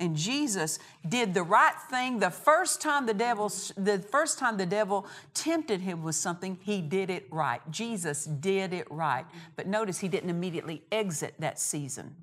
And 0.02 0.16
Jesus 0.16 0.80
did 1.08 1.32
the 1.32 1.44
right 1.44 1.76
thing 1.88 2.18
the 2.18 2.28
first 2.28 2.82
time 2.82 3.06
the 3.06 3.14
devil 3.14 3.48
the 3.76 4.00
first 4.10 4.36
time 4.36 4.56
the 4.56 4.66
devil 4.66 5.06
tempted 5.32 5.80
him 5.80 6.02
with 6.02 6.16
something, 6.16 6.58
he 6.60 6.80
did 6.80 7.08
it 7.08 7.28
right. 7.30 7.60
Jesus 7.70 8.24
did 8.24 8.72
it 8.72 8.90
right. 8.90 9.24
But 9.54 9.68
notice 9.68 10.00
he 10.00 10.08
didn't 10.08 10.28
immediately 10.28 10.82
exit 10.90 11.34
that 11.38 11.60
season. 11.60 12.16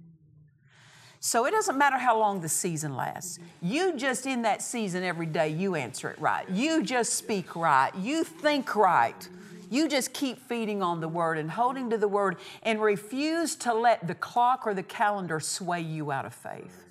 So 1.21 1.45
it 1.45 1.51
doesn't 1.51 1.77
matter 1.77 1.97
how 1.97 2.19
long 2.19 2.41
the 2.41 2.49
season 2.49 2.97
lasts. 2.97 3.39
You 3.61 3.95
just 3.95 4.25
in 4.25 4.41
that 4.41 4.61
season 4.61 5.01
every 5.03 5.25
day, 5.25 5.47
you 5.47 5.75
answer 5.75 6.09
it 6.09 6.19
right. 6.19 6.49
You 6.49 6.83
just 6.83 7.13
speak 7.13 7.55
right. 7.55 7.95
You 7.95 8.25
think 8.25 8.75
right. 8.75 9.29
You 9.69 9.87
just 9.87 10.13
keep 10.13 10.37
feeding 10.49 10.83
on 10.83 10.99
the 10.99 11.07
word 11.07 11.37
and 11.37 11.49
holding 11.49 11.89
to 11.91 11.97
the 11.97 12.09
word 12.09 12.35
and 12.61 12.81
refuse 12.81 13.55
to 13.57 13.73
let 13.73 14.05
the 14.05 14.15
clock 14.15 14.67
or 14.67 14.73
the 14.73 14.83
calendar 14.83 15.39
sway 15.39 15.79
you 15.79 16.11
out 16.11 16.25
of 16.25 16.33
faith. 16.33 16.89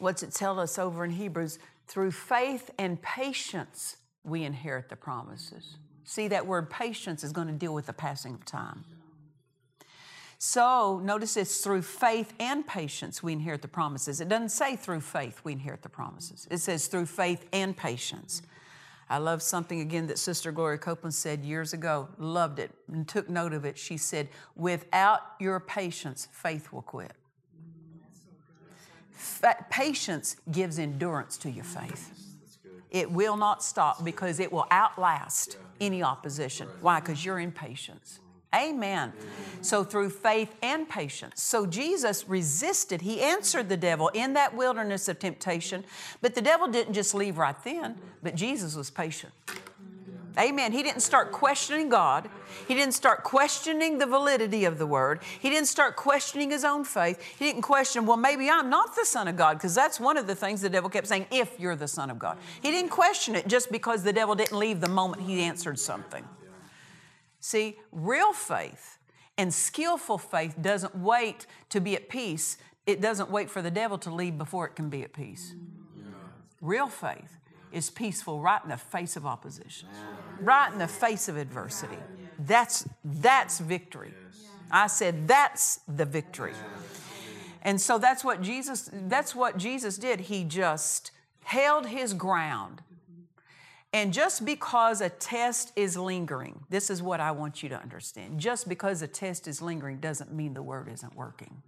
What's 0.00 0.22
it 0.22 0.32
tell 0.32 0.58
us 0.58 0.78
over 0.78 1.04
in 1.04 1.12
Hebrews? 1.12 1.58
Through 1.86 2.12
faith 2.12 2.70
and 2.78 3.00
patience, 3.02 3.98
we 4.24 4.44
inherit 4.44 4.88
the 4.88 4.96
promises. 4.96 5.76
See, 6.04 6.26
that 6.28 6.46
word 6.46 6.70
patience 6.70 7.22
is 7.22 7.32
going 7.32 7.46
to 7.46 7.52
deal 7.52 7.74
with 7.74 7.86
the 7.86 7.92
passing 7.92 8.34
of 8.34 8.44
time. 8.44 8.84
So 10.38 11.00
notice 11.04 11.36
it's 11.36 11.58
through 11.58 11.82
faith 11.82 12.32
and 12.40 12.66
patience 12.66 13.22
we 13.22 13.34
inherit 13.34 13.60
the 13.60 13.68
promises. 13.68 14.22
It 14.22 14.28
doesn't 14.30 14.48
say 14.48 14.74
through 14.74 15.02
faith 15.02 15.42
we 15.44 15.52
inherit 15.52 15.82
the 15.82 15.90
promises, 15.90 16.48
it 16.50 16.58
says 16.58 16.86
through 16.86 17.06
faith 17.06 17.46
and 17.52 17.76
patience. 17.76 18.40
I 19.10 19.18
love 19.18 19.42
something 19.42 19.80
again 19.80 20.06
that 20.06 20.18
Sister 20.18 20.50
Gloria 20.52 20.78
Copeland 20.78 21.14
said 21.14 21.44
years 21.44 21.72
ago, 21.72 22.08
loved 22.16 22.60
it 22.60 22.70
and 22.90 23.06
took 23.06 23.28
note 23.28 23.52
of 23.52 23.64
it. 23.64 23.76
She 23.76 23.96
said, 23.96 24.28
Without 24.54 25.20
your 25.40 25.58
patience, 25.58 26.28
faith 26.30 26.72
will 26.72 26.82
quit. 26.82 27.12
Patience 29.70 30.36
gives 30.50 30.78
endurance 30.78 31.36
to 31.38 31.50
your 31.50 31.64
faith. 31.64 32.10
It 32.90 33.10
will 33.10 33.36
not 33.36 33.62
stop 33.62 34.04
because 34.04 34.40
it 34.40 34.52
will 34.52 34.66
outlast 34.70 35.56
any 35.80 36.02
opposition. 36.02 36.68
Why? 36.80 37.00
Because 37.00 37.24
you're 37.24 37.38
in 37.38 37.52
patience. 37.52 38.18
Amen. 38.54 39.12
So 39.60 39.84
through 39.84 40.10
faith 40.10 40.54
and 40.60 40.88
patience. 40.88 41.40
So 41.40 41.66
Jesus 41.66 42.28
resisted. 42.28 43.00
He 43.00 43.20
answered 43.20 43.68
the 43.68 43.76
devil 43.76 44.08
in 44.08 44.32
that 44.32 44.56
wilderness 44.56 45.08
of 45.08 45.20
temptation, 45.20 45.84
but 46.20 46.34
the 46.34 46.42
devil 46.42 46.66
didn't 46.66 46.94
just 46.94 47.14
leave 47.14 47.38
right 47.38 47.54
then, 47.62 47.96
but 48.22 48.34
Jesus 48.34 48.74
was 48.74 48.90
patient. 48.90 49.32
Amen. 50.38 50.72
He 50.72 50.82
didn't 50.82 51.02
start 51.02 51.32
questioning 51.32 51.88
God. 51.88 52.30
He 52.68 52.74
didn't 52.74 52.94
start 52.94 53.24
questioning 53.24 53.98
the 53.98 54.06
validity 54.06 54.64
of 54.64 54.78
the 54.78 54.86
word. 54.86 55.20
He 55.40 55.50
didn't 55.50 55.66
start 55.66 55.96
questioning 55.96 56.50
his 56.50 56.64
own 56.64 56.84
faith. 56.84 57.20
He 57.38 57.44
didn't 57.44 57.62
question, 57.62 58.06
well, 58.06 58.16
maybe 58.16 58.48
I'm 58.48 58.70
not 58.70 58.94
the 58.94 59.04
Son 59.04 59.26
of 59.26 59.36
God, 59.36 59.56
because 59.58 59.74
that's 59.74 59.98
one 59.98 60.16
of 60.16 60.26
the 60.26 60.34
things 60.34 60.60
the 60.60 60.70
devil 60.70 60.88
kept 60.88 61.08
saying, 61.08 61.26
if 61.32 61.58
you're 61.58 61.76
the 61.76 61.88
Son 61.88 62.10
of 62.10 62.18
God. 62.18 62.38
He 62.62 62.70
didn't 62.70 62.90
question 62.90 63.34
it 63.34 63.48
just 63.48 63.72
because 63.72 64.04
the 64.04 64.12
devil 64.12 64.34
didn't 64.34 64.56
leave 64.56 64.80
the 64.80 64.88
moment 64.88 65.22
he 65.22 65.40
answered 65.42 65.78
something. 65.78 66.24
See, 67.40 67.78
real 67.90 68.32
faith 68.32 68.98
and 69.36 69.52
skillful 69.52 70.18
faith 70.18 70.56
doesn't 70.60 70.94
wait 70.94 71.46
to 71.70 71.80
be 71.80 71.96
at 71.96 72.08
peace. 72.08 72.58
It 72.86 73.00
doesn't 73.00 73.30
wait 73.30 73.50
for 73.50 73.62
the 73.62 73.70
devil 73.70 73.98
to 73.98 74.14
leave 74.14 74.38
before 74.38 74.66
it 74.66 74.76
can 74.76 74.90
be 74.90 75.02
at 75.02 75.12
peace. 75.12 75.54
Real 76.60 76.88
faith 76.88 77.39
is 77.72 77.90
peaceful 77.90 78.40
right 78.40 78.62
in 78.62 78.70
the 78.70 78.76
face 78.76 79.16
of 79.16 79.26
opposition, 79.26 79.88
right 80.40 80.72
in 80.72 80.78
the 80.78 80.88
face 80.88 81.28
of 81.28 81.36
adversity. 81.36 81.98
That's, 82.38 82.88
that's 83.04 83.58
victory. 83.58 84.14
I 84.70 84.86
said 84.86 85.26
that's 85.26 85.80
the 85.88 86.04
victory. 86.04 86.54
And 87.62 87.80
so 87.80 87.98
that's 87.98 88.24
what 88.24 88.40
Jesus 88.40 88.88
that's 88.92 89.34
what 89.34 89.58
Jesus 89.58 89.98
did. 89.98 90.20
He 90.20 90.44
just 90.44 91.10
held 91.42 91.86
his 91.86 92.14
ground 92.14 92.80
and 93.92 94.12
just 94.12 94.44
because 94.44 95.00
a 95.00 95.08
test 95.08 95.72
is 95.74 95.96
lingering, 95.96 96.60
this 96.70 96.90
is 96.90 97.02
what 97.02 97.20
I 97.20 97.32
want 97.32 97.62
you 97.62 97.68
to 97.70 97.80
understand. 97.80 98.38
Just 98.38 98.68
because 98.68 99.02
a 99.02 99.08
test 99.08 99.48
is 99.48 99.60
lingering 99.60 99.98
doesn't 99.98 100.32
mean 100.32 100.54
the 100.54 100.62
word 100.62 100.88
isn't 100.88 101.16
working. 101.16 101.62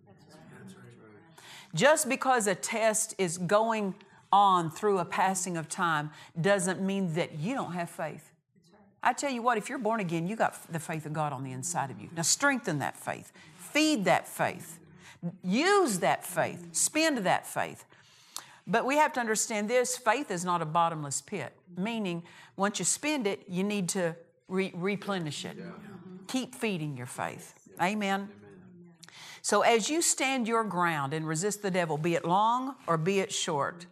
Just 1.75 2.09
because 2.09 2.47
a 2.47 2.55
test 2.55 3.15
is 3.19 3.39
going 3.39 3.95
on 4.33 4.71
through 4.71 4.99
a 4.99 5.05
passing 5.05 5.57
of 5.57 5.69
time 5.69 6.11
doesn't 6.41 6.81
mean 6.81 7.15
that 7.15 7.39
you 7.39 7.55
don't 7.55 7.73
have 7.73 7.91
faith. 7.91 8.31
I 9.03 9.13
tell 9.13 9.31
you 9.31 9.43
what, 9.43 9.59
if 9.59 9.69
you're 9.69 9.79
born 9.79 10.01
again, 10.01 10.27
you 10.27 10.37
got 10.37 10.57
the 10.73 10.79
faith 10.79 11.07
of 11.07 11.13
God 11.13 11.33
on 11.33 11.43
the 11.43 11.53
inside 11.53 11.91
of 11.91 12.01
you. 12.01 12.09
Now 12.17 12.23
strengthen 12.23 12.79
that 12.79 12.97
faith, 12.97 13.33
feed 13.57 14.05
that 14.05 14.29
faith, 14.29 14.79
use 15.43 15.99
that 15.99 16.25
faith, 16.25 16.69
spend 16.73 17.19
that 17.19 17.47
faith. 17.47 17.85
But 18.67 18.87
we 18.87 18.97
have 18.97 19.13
to 19.15 19.21
understand 19.21 19.69
this 19.69 19.97
faith 19.97 20.31
is 20.31 20.45
not 20.45 20.63
a 20.63 20.65
bottomless 20.65 21.21
pit, 21.21 21.53
meaning 21.77 22.23
once 22.57 22.79
you 22.79 22.85
spend 22.85 23.27
it, 23.27 23.43
you 23.49 23.65
need 23.65 23.89
to 23.91 24.15
re- 24.49 24.73
replenish 24.75 25.45
it. 25.45 25.57
Keep 26.29 26.55
feeding 26.55 26.97
your 26.97 27.07
faith. 27.07 27.55
Amen. 27.81 28.29
So 29.43 29.63
as 29.63 29.91
you 29.91 30.01
stand 30.01 30.47
your 30.47 30.63
ground 30.63 31.13
and 31.13 31.27
resist 31.27 31.63
the 31.63 31.71
devil, 31.71 31.99
be 31.99 32.15
it 32.15 32.25
long 32.25 32.77
or 32.87 32.97
be 32.97 33.19
it 33.19 33.33
short, 33.33 33.87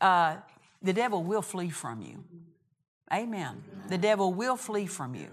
uh, 0.00 0.36
the 0.82 0.92
devil 0.92 1.22
will 1.22 1.42
flee 1.42 1.70
from 1.70 2.02
you. 2.02 2.24
Amen. 3.12 3.62
The 3.88 3.98
devil 3.98 4.32
will 4.32 4.56
flee 4.56 4.86
from 4.86 5.14
you. 5.14 5.28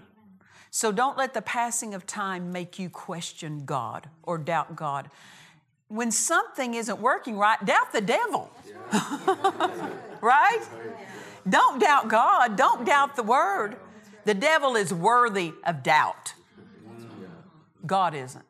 So 0.70 0.90
don't 0.90 1.16
let 1.16 1.34
the 1.34 1.42
passing 1.42 1.94
of 1.94 2.06
time 2.06 2.52
make 2.52 2.78
you 2.78 2.88
question 2.88 3.64
God 3.64 4.08
or 4.22 4.38
doubt 4.38 4.76
God 4.76 5.10
when 5.88 6.10
something 6.10 6.74
isn't 6.74 7.00
working 7.00 7.36
right, 7.36 7.64
doubt 7.64 7.92
the 7.92 8.00
devil. 8.00 8.50
right? 10.20 10.60
Don't 11.48 11.80
doubt 11.80 12.08
God. 12.08 12.56
Don't 12.56 12.84
doubt 12.84 13.16
the 13.16 13.22
word. 13.22 13.76
The 14.24 14.34
devil 14.34 14.76
is 14.76 14.92
worthy 14.92 15.52
of 15.64 15.82
doubt. 15.82 16.34
God 17.86 18.14
isn't. 18.14 18.44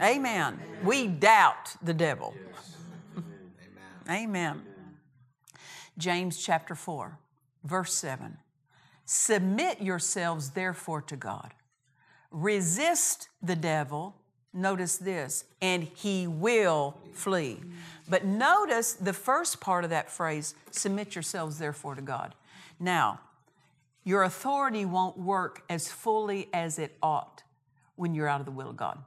Amen. 0.00 0.60
We 0.84 1.06
doubt 1.06 1.74
the 1.82 1.94
devil. 1.94 2.34
Amen. 4.08 4.62
James 5.98 6.42
chapter 6.42 6.74
4, 6.74 7.18
verse 7.64 7.92
7. 7.94 8.38
Submit 9.04 9.80
yourselves 9.80 10.50
therefore 10.50 11.02
to 11.02 11.16
God. 11.16 11.54
Resist 12.30 13.28
the 13.42 13.56
devil 13.56 14.16
notice 14.56 14.96
this, 14.96 15.44
and 15.60 15.84
he 15.84 16.26
will 16.26 16.96
flee. 17.12 17.60
But 18.08 18.24
notice 18.24 18.94
the 18.94 19.12
first 19.12 19.60
part 19.60 19.84
of 19.84 19.90
that 19.90 20.10
phrase 20.10 20.54
submit 20.70 21.14
yourselves 21.14 21.58
therefore 21.58 21.94
to 21.94 22.02
God. 22.02 22.34
Now, 22.80 23.20
your 24.04 24.22
authority 24.22 24.84
won't 24.84 25.18
work 25.18 25.62
as 25.68 25.90
fully 25.90 26.48
as 26.52 26.78
it 26.78 26.96
ought 27.02 27.42
when 27.96 28.14
you're 28.14 28.28
out 28.28 28.40
of 28.40 28.46
the 28.46 28.52
will 28.52 28.70
of 28.70 28.76
God. 28.76 28.98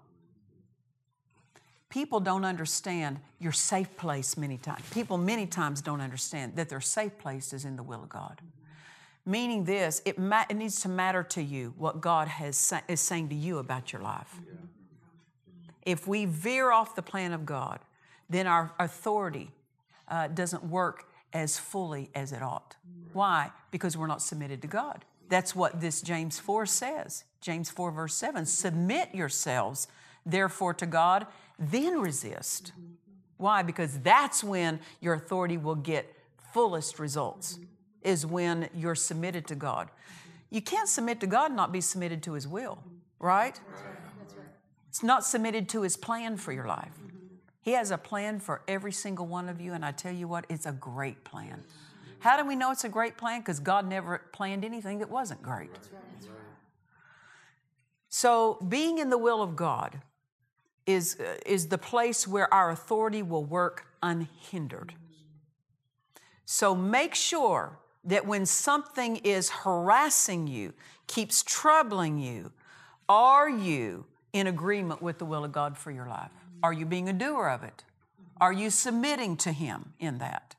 People 1.89 2.19
don't 2.19 2.45
understand 2.45 3.19
your 3.39 3.51
safe 3.51 3.95
place 3.97 4.37
many 4.37 4.57
times. 4.57 4.83
People 4.91 5.17
many 5.17 5.47
times 5.47 5.81
don't 5.81 6.01
understand 6.01 6.55
that 6.55 6.69
their 6.69 6.81
safe 6.81 7.17
place 7.17 7.51
is 7.51 7.65
in 7.65 7.75
the 7.75 7.83
will 7.83 8.03
of 8.03 8.09
God. 8.09 8.41
Meaning 9.25 9.63
this, 9.63 10.01
it, 10.05 10.17
ma- 10.17 10.45
it 10.49 10.55
needs 10.55 10.81
to 10.81 10.89
matter 10.89 11.23
to 11.23 11.41
you 11.41 11.73
what 11.77 11.99
God 11.99 12.27
has 12.27 12.57
sa- 12.57 12.81
is 12.87 12.99
saying 13.01 13.29
to 13.29 13.35
you 13.35 13.57
about 13.57 13.91
your 13.91 14.01
life. 14.01 14.35
Yeah. 14.45 14.53
If 15.85 16.07
we 16.07 16.25
veer 16.25 16.71
off 16.71 16.95
the 16.95 17.01
plan 17.01 17.33
of 17.33 17.45
God, 17.45 17.79
then 18.29 18.45
our 18.45 18.71
authority 18.79 19.51
uh, 20.07 20.27
doesn't 20.27 20.63
work 20.63 21.09
as 21.33 21.57
fully 21.57 22.09
as 22.15 22.31
it 22.31 22.41
ought. 22.41 22.75
Why? 23.13 23.51
Because 23.71 23.97
we're 23.97 24.07
not 24.07 24.21
submitted 24.21 24.61
to 24.61 24.67
God. 24.67 25.05
That's 25.29 25.55
what 25.55 25.81
this 25.81 26.01
James 26.01 26.39
4 26.39 26.65
says. 26.65 27.23
James 27.41 27.69
4, 27.69 27.91
verse 27.91 28.15
7 28.15 28.45
Submit 28.45 29.13
yourselves, 29.13 29.87
therefore, 30.25 30.73
to 30.75 30.85
God, 30.85 31.27
then 31.59 31.99
resist. 31.99 32.71
Why? 33.37 33.61
Because 33.61 33.99
that's 33.99 34.43
when 34.43 34.79
your 35.01 35.13
authority 35.13 35.57
will 35.57 35.75
get 35.75 36.13
fullest 36.53 36.99
results, 36.99 37.59
is 38.01 38.25
when 38.25 38.69
you're 38.73 38.95
submitted 38.95 39.47
to 39.47 39.55
God. 39.55 39.89
You 40.49 40.61
can't 40.61 40.89
submit 40.89 41.19
to 41.19 41.27
God 41.27 41.47
and 41.47 41.55
not 41.55 41.71
be 41.71 41.81
submitted 41.81 42.23
to 42.23 42.33
His 42.33 42.47
will, 42.47 42.81
right? 43.19 43.59
It's 44.87 45.03
not 45.03 45.23
submitted 45.23 45.69
to 45.69 45.83
His 45.83 45.95
plan 45.95 46.37
for 46.37 46.51
your 46.51 46.65
life. 46.65 46.93
He 47.61 47.71
has 47.71 47.91
a 47.91 47.97
plan 47.97 48.39
for 48.39 48.61
every 48.67 48.91
single 48.91 49.27
one 49.27 49.47
of 49.47 49.61
you, 49.61 49.73
and 49.73 49.85
I 49.85 49.91
tell 49.91 50.13
you 50.13 50.27
what, 50.27 50.45
it's 50.49 50.65
a 50.65 50.71
great 50.71 51.23
plan. 51.23 51.63
How 52.19 52.35
do 52.35 52.45
we 52.45 52.55
know 52.55 52.71
it's 52.71 52.83
a 52.83 52.89
great 52.89 53.15
plan? 53.15 53.41
Because 53.41 53.59
God 53.59 53.87
never 53.87 54.23
planned 54.33 54.65
anything 54.65 54.99
that 54.99 55.09
wasn't 55.09 55.41
great. 55.41 55.69
So, 58.09 58.57
being 58.67 58.97
in 58.97 59.09
the 59.09 59.17
will 59.17 59.41
of 59.43 59.55
God 59.55 60.01
is, 60.89 61.17
uh, 61.19 61.35
is 61.45 61.67
the 61.67 61.77
place 61.77 62.27
where 62.27 62.51
our 62.53 62.71
authority 62.71 63.21
will 63.21 63.45
work 63.45 63.85
unhindered. 64.01 64.93
So, 66.45 66.73
make 66.73 67.13
sure 67.13 67.77
that 68.03 68.25
when 68.25 68.45
something 68.45 69.17
is 69.17 69.49
harassing 69.49 70.47
you, 70.47 70.73
keeps 71.05 71.43
troubling 71.43 72.17
you, 72.17 72.51
are 73.07 73.49
you 73.49 74.05
in 74.33 74.47
agreement 74.47 75.01
with 75.01 75.19
the 75.19 75.25
will 75.25 75.43
of 75.43 75.51
God 75.51 75.77
for 75.77 75.91
your 75.91 76.07
life? 76.07 76.31
Are 76.63 76.73
you 76.73 76.85
being 76.85 77.07
a 77.07 77.13
doer 77.13 77.49
of 77.49 77.63
it? 77.63 77.83
Are 78.41 78.53
you 78.53 78.69
submitting 78.69 79.37
to 79.37 79.51
Him 79.51 79.93
in 79.99 80.17
that? 80.19 80.55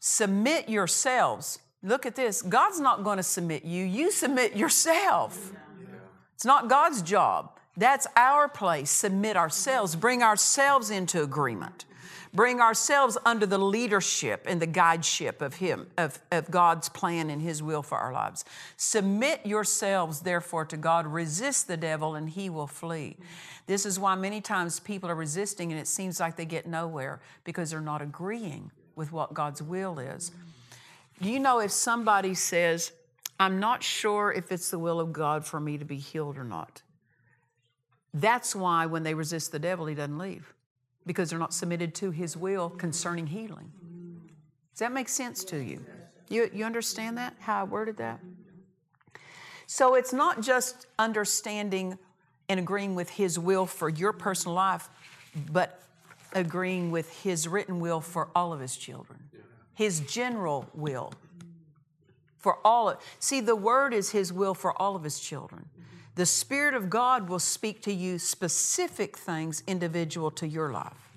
Submit 0.00 0.68
yourselves. 0.68 1.60
Look 1.82 2.06
at 2.06 2.16
this. 2.16 2.42
God's 2.42 2.80
not 2.80 3.04
going 3.04 3.18
to 3.18 3.22
submit 3.22 3.64
you, 3.64 3.84
you 3.84 4.10
submit 4.10 4.56
yourself. 4.56 5.52
It's 6.34 6.44
not 6.44 6.68
God's 6.68 7.02
job. 7.02 7.60
That's 7.76 8.06
our 8.16 8.48
place. 8.48 8.90
Submit 8.90 9.36
ourselves, 9.36 9.96
bring 9.96 10.22
ourselves 10.22 10.90
into 10.90 11.22
agreement, 11.22 11.86
bring 12.34 12.60
ourselves 12.60 13.16
under 13.24 13.46
the 13.46 13.58
leadership 13.58 14.44
and 14.46 14.60
the 14.60 14.66
guideship 14.66 15.40
of 15.40 15.54
Him, 15.54 15.86
of, 15.96 16.20
of 16.30 16.50
God's 16.50 16.88
plan 16.90 17.30
and 17.30 17.40
His 17.40 17.62
will 17.62 17.82
for 17.82 17.96
our 17.96 18.12
lives. 18.12 18.44
Submit 18.76 19.46
yourselves, 19.46 20.20
therefore, 20.20 20.66
to 20.66 20.76
God. 20.76 21.06
Resist 21.06 21.66
the 21.66 21.78
devil, 21.78 22.14
and 22.14 22.28
he 22.28 22.50
will 22.50 22.66
flee. 22.66 23.16
This 23.66 23.86
is 23.86 23.98
why 23.98 24.16
many 24.16 24.40
times 24.40 24.80
people 24.80 25.08
are 25.08 25.14
resisting, 25.14 25.72
and 25.72 25.80
it 25.80 25.86
seems 25.86 26.20
like 26.20 26.36
they 26.36 26.44
get 26.44 26.66
nowhere 26.66 27.20
because 27.44 27.70
they're 27.70 27.80
not 27.80 28.02
agreeing 28.02 28.70
with 28.96 29.12
what 29.12 29.32
God's 29.32 29.62
will 29.62 29.98
is. 29.98 30.30
Do 31.22 31.30
you 31.30 31.38
know 31.38 31.60
if 31.60 31.70
somebody 31.70 32.34
says, 32.34 32.92
I'm 33.40 33.60
not 33.60 33.82
sure 33.82 34.32
if 34.32 34.52
it's 34.52 34.70
the 34.70 34.78
will 34.78 35.00
of 35.00 35.12
God 35.12 35.46
for 35.46 35.60
me 35.60 35.78
to 35.78 35.84
be 35.84 35.96
healed 35.96 36.36
or 36.36 36.44
not? 36.44 36.82
That's 38.14 38.54
why 38.54 38.86
when 38.86 39.02
they 39.02 39.14
resist 39.14 39.52
the 39.52 39.58
devil, 39.58 39.86
he 39.86 39.94
doesn't 39.94 40.18
leave 40.18 40.52
because 41.06 41.30
they're 41.30 41.38
not 41.38 41.54
submitted 41.54 41.94
to 41.96 42.10
his 42.10 42.36
will 42.36 42.70
concerning 42.70 43.26
healing. 43.26 43.72
Does 44.72 44.80
that 44.80 44.92
make 44.92 45.08
sense 45.08 45.44
to 45.44 45.58
you? 45.58 45.84
You, 46.28 46.50
you 46.52 46.64
understand 46.64 47.18
that? 47.18 47.34
How 47.40 47.60
I 47.60 47.64
worded 47.64 47.96
that? 47.98 48.20
So 49.66 49.94
it's 49.94 50.12
not 50.12 50.42
just 50.42 50.86
understanding 50.98 51.98
and 52.48 52.60
agreeing 52.60 52.94
with 52.94 53.10
his 53.10 53.38
will 53.38 53.66
for 53.66 53.88
your 53.88 54.12
personal 54.12 54.54
life, 54.54 54.88
but 55.50 55.80
agreeing 56.34 56.90
with 56.90 57.22
his 57.22 57.48
written 57.48 57.80
will 57.80 58.00
for 58.00 58.28
all 58.34 58.52
of 58.52 58.60
his 58.60 58.76
children, 58.76 59.18
his 59.74 60.00
general 60.00 60.68
will 60.74 61.12
for 62.42 62.58
all 62.64 62.88
of 62.90 62.98
see 63.20 63.40
the 63.40 63.54
word 63.54 63.94
is 63.94 64.10
his 64.10 64.32
will 64.32 64.52
for 64.52 64.72
all 64.82 64.96
of 64.96 65.04
his 65.04 65.20
children 65.20 65.64
the 66.14 66.26
spirit 66.26 66.74
of 66.74 66.90
god 66.90 67.28
will 67.28 67.38
speak 67.38 67.82
to 67.82 67.92
you 67.92 68.18
specific 68.18 69.16
things 69.16 69.62
individual 69.66 70.30
to 70.32 70.46
your 70.46 70.70
life. 70.70 71.10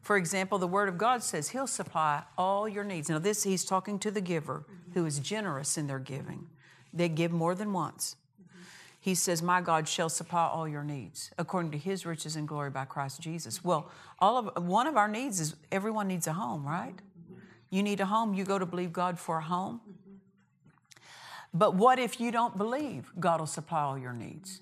For 0.00 0.16
example 0.16 0.58
the 0.58 0.66
word 0.66 0.88
of 0.88 0.96
god 0.96 1.22
says 1.22 1.50
he'll 1.50 1.66
supply 1.66 2.22
all 2.38 2.68
your 2.68 2.84
needs. 2.84 3.08
Now 3.08 3.18
this 3.18 3.42
he's 3.42 3.64
talking 3.64 3.98
to 4.00 4.10
the 4.10 4.20
giver 4.20 4.64
who 4.94 5.04
is 5.04 5.18
generous 5.18 5.76
in 5.76 5.86
their 5.86 5.98
giving. 5.98 6.46
They 6.92 7.08
give 7.08 7.30
more 7.30 7.54
than 7.54 7.72
once. 7.72 8.16
He 8.98 9.14
says 9.14 9.42
my 9.42 9.60
god 9.60 9.86
shall 9.86 10.08
supply 10.08 10.46
all 10.46 10.66
your 10.66 10.84
needs 10.84 11.30
according 11.36 11.72
to 11.72 11.78
his 11.78 12.06
riches 12.06 12.36
and 12.36 12.48
glory 12.48 12.70
by 12.70 12.86
christ 12.86 13.20
jesus. 13.20 13.62
Well 13.62 13.90
all 14.18 14.38
of 14.38 14.64
one 14.64 14.86
of 14.86 14.96
our 14.96 15.08
needs 15.08 15.40
is 15.40 15.56
everyone 15.70 16.08
needs 16.08 16.26
a 16.26 16.32
home 16.32 16.66
right? 16.66 16.94
You 17.68 17.82
need 17.82 18.00
a 18.00 18.06
home 18.06 18.32
you 18.32 18.44
go 18.44 18.58
to 18.58 18.66
believe 18.66 18.94
god 18.94 19.18
for 19.18 19.38
a 19.38 19.42
home 19.42 19.82
but 21.54 21.74
what 21.74 21.98
if 21.98 22.20
you 22.20 22.30
don't 22.30 22.56
believe 22.56 23.12
God 23.18 23.40
will 23.40 23.46
supply 23.46 23.82
all 23.82 23.98
your 23.98 24.12
needs? 24.12 24.60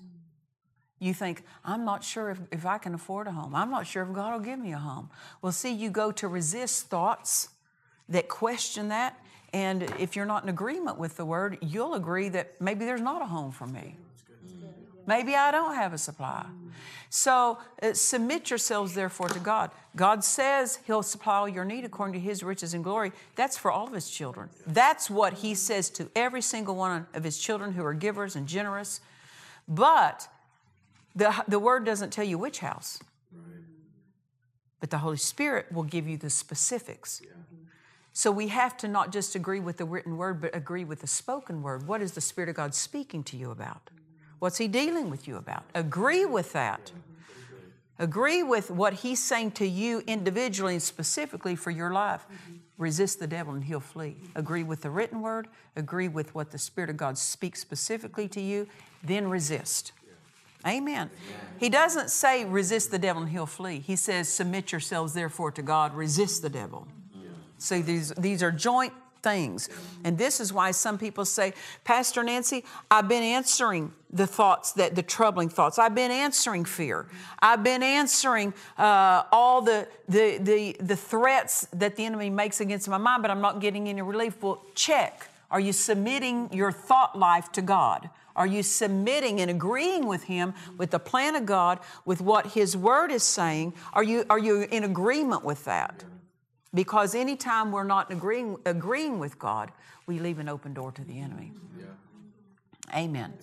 You 0.99 1.13
think, 1.13 1.43
I'm 1.65 1.83
not 1.83 2.03
sure 2.03 2.29
if, 2.29 2.39
if 2.51 2.65
I 2.65 2.77
can 2.77 2.93
afford 2.93 3.27
a 3.27 3.31
home. 3.31 3.55
I'm 3.55 3.71
not 3.71 3.87
sure 3.87 4.03
if 4.03 4.13
God 4.13 4.33
will 4.33 4.45
give 4.45 4.59
me 4.59 4.71
a 4.73 4.77
home. 4.77 5.09
Well, 5.41 5.51
see, 5.51 5.71
you 5.73 5.89
go 5.89 6.11
to 6.11 6.27
resist 6.27 6.89
thoughts 6.89 7.49
that 8.09 8.29
question 8.29 8.89
that. 8.89 9.19
And 9.53 9.83
if 9.99 10.15
you're 10.15 10.25
not 10.25 10.43
in 10.43 10.49
agreement 10.49 10.97
with 10.97 11.17
the 11.17 11.25
word, 11.25 11.57
you'll 11.61 11.95
agree 11.95 12.29
that 12.29 12.61
maybe 12.61 12.85
there's 12.85 13.01
not 13.01 13.21
a 13.21 13.25
home 13.25 13.51
for 13.51 13.65
me. 13.65 13.95
Maybe 15.05 15.35
I 15.35 15.51
don't 15.51 15.75
have 15.75 15.93
a 15.93 15.97
supply. 15.97 16.45
So 17.09 17.57
uh, 17.81 17.93
submit 17.93 18.49
yourselves, 18.49 18.93
therefore, 18.93 19.27
to 19.29 19.39
God. 19.39 19.71
God 19.95 20.23
says 20.23 20.79
He'll 20.87 21.03
supply 21.03 21.35
all 21.35 21.49
your 21.49 21.65
need 21.65 21.83
according 21.83 22.13
to 22.13 22.19
His 22.19 22.41
riches 22.41 22.73
and 22.73 22.83
glory. 22.83 23.11
That's 23.35 23.57
for 23.57 23.69
all 23.69 23.87
of 23.87 23.93
His 23.93 24.09
children. 24.09 24.49
That's 24.65 25.09
what 25.09 25.33
He 25.33 25.53
says 25.53 25.89
to 25.91 26.09
every 26.15 26.41
single 26.41 26.75
one 26.75 27.07
of 27.13 27.23
His 27.23 27.37
children 27.37 27.73
who 27.73 27.83
are 27.83 27.93
givers 27.93 28.35
and 28.35 28.47
generous. 28.47 29.01
But 29.67 30.27
the, 31.13 31.43
the 31.47 31.59
Word 31.59 31.85
doesn't 31.85 32.11
tell 32.11 32.25
you 32.25 32.37
which 32.37 32.59
house. 32.59 32.99
But 34.79 34.89
the 34.89 34.99
Holy 34.99 35.17
Spirit 35.17 35.71
will 35.71 35.83
give 35.83 36.07
you 36.07 36.17
the 36.17 36.29
specifics. 36.29 37.21
So 38.13 38.31
we 38.31 38.49
have 38.49 38.75
to 38.77 38.87
not 38.87 39.11
just 39.11 39.35
agree 39.35 39.59
with 39.59 39.77
the 39.77 39.85
written 39.85 40.17
word, 40.17 40.41
but 40.41 40.55
agree 40.55 40.83
with 40.83 41.01
the 41.01 41.07
spoken 41.07 41.61
word. 41.61 41.87
What 41.87 42.01
is 42.01 42.13
the 42.13 42.21
Spirit 42.21 42.49
of 42.49 42.55
God 42.55 42.73
speaking 42.73 43.23
to 43.25 43.37
you 43.37 43.51
about? 43.51 43.89
What's 44.41 44.57
he 44.57 44.67
dealing 44.67 45.11
with 45.11 45.27
you 45.27 45.37
about? 45.37 45.65
Agree 45.75 46.25
with 46.25 46.51
that. 46.53 46.91
Agree 47.99 48.41
with 48.41 48.71
what 48.71 48.93
he's 48.93 49.23
saying 49.23 49.51
to 49.51 49.67
you 49.67 50.01
individually 50.07 50.73
and 50.73 50.81
specifically 50.81 51.55
for 51.55 51.69
your 51.69 51.93
life. 51.93 52.25
Resist 52.79 53.19
the 53.19 53.27
devil 53.27 53.53
and 53.53 53.63
he'll 53.63 53.79
flee. 53.79 54.15
Agree 54.33 54.63
with 54.63 54.81
the 54.81 54.89
written 54.89 55.21
word, 55.21 55.47
agree 55.75 56.07
with 56.07 56.33
what 56.33 56.49
the 56.49 56.57
Spirit 56.57 56.89
of 56.89 56.97
God 56.97 57.19
speaks 57.19 57.61
specifically 57.61 58.27
to 58.29 58.41
you, 58.41 58.67
then 59.03 59.27
resist. 59.27 59.91
Amen. 60.65 61.11
He 61.59 61.69
doesn't 61.69 62.09
say 62.09 62.43
resist 62.43 62.89
the 62.89 62.97
devil 62.97 63.21
and 63.21 63.31
he'll 63.31 63.45
flee. 63.45 63.77
He 63.77 63.95
says 63.95 64.27
submit 64.27 64.71
yourselves 64.71 65.13
therefore 65.13 65.51
to 65.51 65.61
God, 65.61 65.93
resist 65.93 66.41
the 66.41 66.49
devil. 66.49 66.87
So 67.59 67.79
these, 67.79 68.09
these 68.17 68.41
are 68.41 68.51
joint 68.51 68.93
things. 69.21 69.69
And 70.03 70.17
this 70.17 70.39
is 70.39 70.51
why 70.51 70.71
some 70.71 70.97
people 70.97 71.25
say, 71.25 71.53
Pastor 71.83 72.23
Nancy, 72.23 72.63
I've 72.89 73.07
been 73.07 73.23
answering 73.23 73.93
the 74.11 74.27
thoughts 74.27 74.73
that 74.73 74.95
the 74.95 75.03
troubling 75.03 75.49
thoughts. 75.49 75.79
I've 75.79 75.95
been 75.95 76.11
answering 76.11 76.65
fear. 76.65 77.07
I've 77.39 77.63
been 77.63 77.83
answering 77.83 78.53
uh, 78.77 79.23
all 79.31 79.61
the, 79.61 79.87
the, 80.09 80.37
the, 80.37 80.75
the 80.79 80.95
threats 80.95 81.67
that 81.73 81.95
the 81.95 82.05
enemy 82.05 82.29
makes 82.29 82.59
against 82.59 82.89
my 82.89 82.97
mind, 82.97 83.21
but 83.21 83.31
I'm 83.31 83.41
not 83.41 83.61
getting 83.61 83.87
any 83.87 84.01
relief. 84.01 84.41
Well, 84.41 84.61
check. 84.75 85.27
Are 85.49 85.59
you 85.59 85.73
submitting 85.73 86.53
your 86.53 86.71
thought 86.71 87.17
life 87.17 87.51
to 87.53 87.61
God? 87.61 88.09
Are 88.35 88.47
you 88.47 88.63
submitting 88.63 89.41
and 89.41 89.51
agreeing 89.51 90.07
with 90.07 90.23
Him, 90.23 90.53
with 90.77 90.91
the 90.91 90.99
plan 90.99 91.35
of 91.35 91.45
God, 91.45 91.79
with 92.05 92.21
what 92.21 92.47
His 92.47 92.77
Word 92.77 93.11
is 93.11 93.23
saying? 93.23 93.73
Are 93.93 94.03
you, 94.03 94.25
are 94.29 94.39
you 94.39 94.61
in 94.61 94.83
agreement 94.83 95.43
with 95.43 95.65
that? 95.65 96.05
Because 96.73 97.15
anytime 97.15 97.71
we're 97.71 97.83
not 97.83 98.11
agreeing, 98.11 98.57
agreeing 98.65 99.19
with 99.19 99.37
God, 99.37 99.71
we 100.05 100.19
leave 100.19 100.39
an 100.39 100.47
open 100.47 100.73
door 100.73 100.91
to 100.93 101.03
the 101.03 101.19
enemy. 101.19 101.51
Yeah. 101.77 101.85
Amen. 102.95 103.33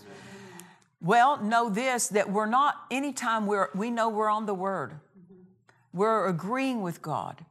Well, 1.00 1.42
know 1.42 1.68
this 1.68 2.08
that 2.08 2.30
we're 2.30 2.46
not, 2.46 2.74
anytime 2.90 3.46
we're, 3.46 3.68
we 3.74 3.90
know 3.90 4.08
we're 4.08 4.30
on 4.30 4.46
the 4.46 4.54
Word, 4.54 4.94
we're 5.92 6.26
agreeing 6.26 6.82
with 6.82 7.02
God. 7.02 7.44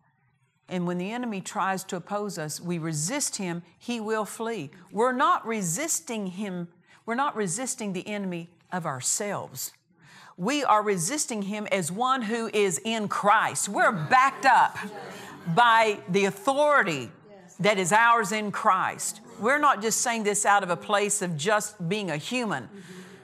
And 0.69 0.85
when 0.85 0.97
the 0.97 1.11
enemy 1.11 1.39
tries 1.39 1.83
to 1.85 1.95
oppose 1.95 2.37
us, 2.37 2.59
we 2.59 2.77
resist 2.77 3.37
him, 3.37 3.63
he 3.79 4.01
will 4.01 4.25
flee. 4.25 4.69
We're 4.91 5.13
not 5.13 5.47
resisting 5.47 6.27
him, 6.27 6.67
we're 7.05 7.15
not 7.15 7.35
resisting 7.37 7.93
the 7.93 8.05
enemy 8.05 8.49
of 8.71 8.85
ourselves. 8.85 9.71
We 10.37 10.63
are 10.63 10.83
resisting 10.83 11.41
him 11.41 11.67
as 11.71 11.91
one 11.91 12.21
who 12.21 12.47
is 12.53 12.79
in 12.83 13.07
Christ. 13.07 13.67
We're 13.67 13.91
backed 13.91 14.45
up 14.45 14.77
by 15.55 15.97
the 16.09 16.25
authority 16.25 17.11
that 17.59 17.79
is 17.79 17.91
ours 17.91 18.31
in 18.31 18.51
Christ. 18.51 19.21
We're 19.39 19.57
not 19.57 19.81
just 19.81 20.01
saying 20.01 20.23
this 20.23 20.45
out 20.45 20.61
of 20.61 20.69
a 20.69 20.77
place 20.77 21.23
of 21.23 21.37
just 21.37 21.89
being 21.89 22.11
a 22.11 22.17
human, 22.17 22.69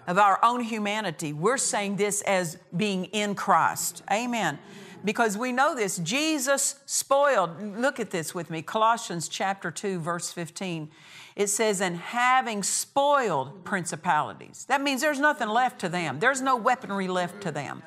of 0.07 0.17
our 0.17 0.39
own 0.43 0.61
humanity. 0.61 1.33
We're 1.33 1.57
saying 1.57 1.97
this 1.97 2.21
as 2.21 2.57
being 2.75 3.05
in 3.05 3.35
Christ. 3.35 4.01
Amen. 4.11 4.57
Because 5.05 5.37
we 5.37 5.51
know 5.51 5.75
this. 5.75 5.97
Jesus 5.97 6.79
spoiled, 6.87 7.77
look 7.77 7.99
at 7.99 8.09
this 8.09 8.33
with 8.33 8.49
me, 8.49 8.63
Colossians 8.63 9.27
chapter 9.27 9.69
2, 9.69 9.99
verse 9.99 10.31
15. 10.31 10.89
It 11.35 11.47
says, 11.47 11.81
and 11.81 11.97
having 11.97 12.63
spoiled 12.63 13.65
principalities. 13.65 14.65
That 14.67 14.81
means 14.81 15.01
there's 15.01 15.19
nothing 15.19 15.49
left 15.49 15.79
to 15.81 15.89
them, 15.89 16.19
there's 16.19 16.41
no 16.41 16.55
weaponry 16.55 17.07
left 17.07 17.41
to 17.41 17.51
them 17.51 17.83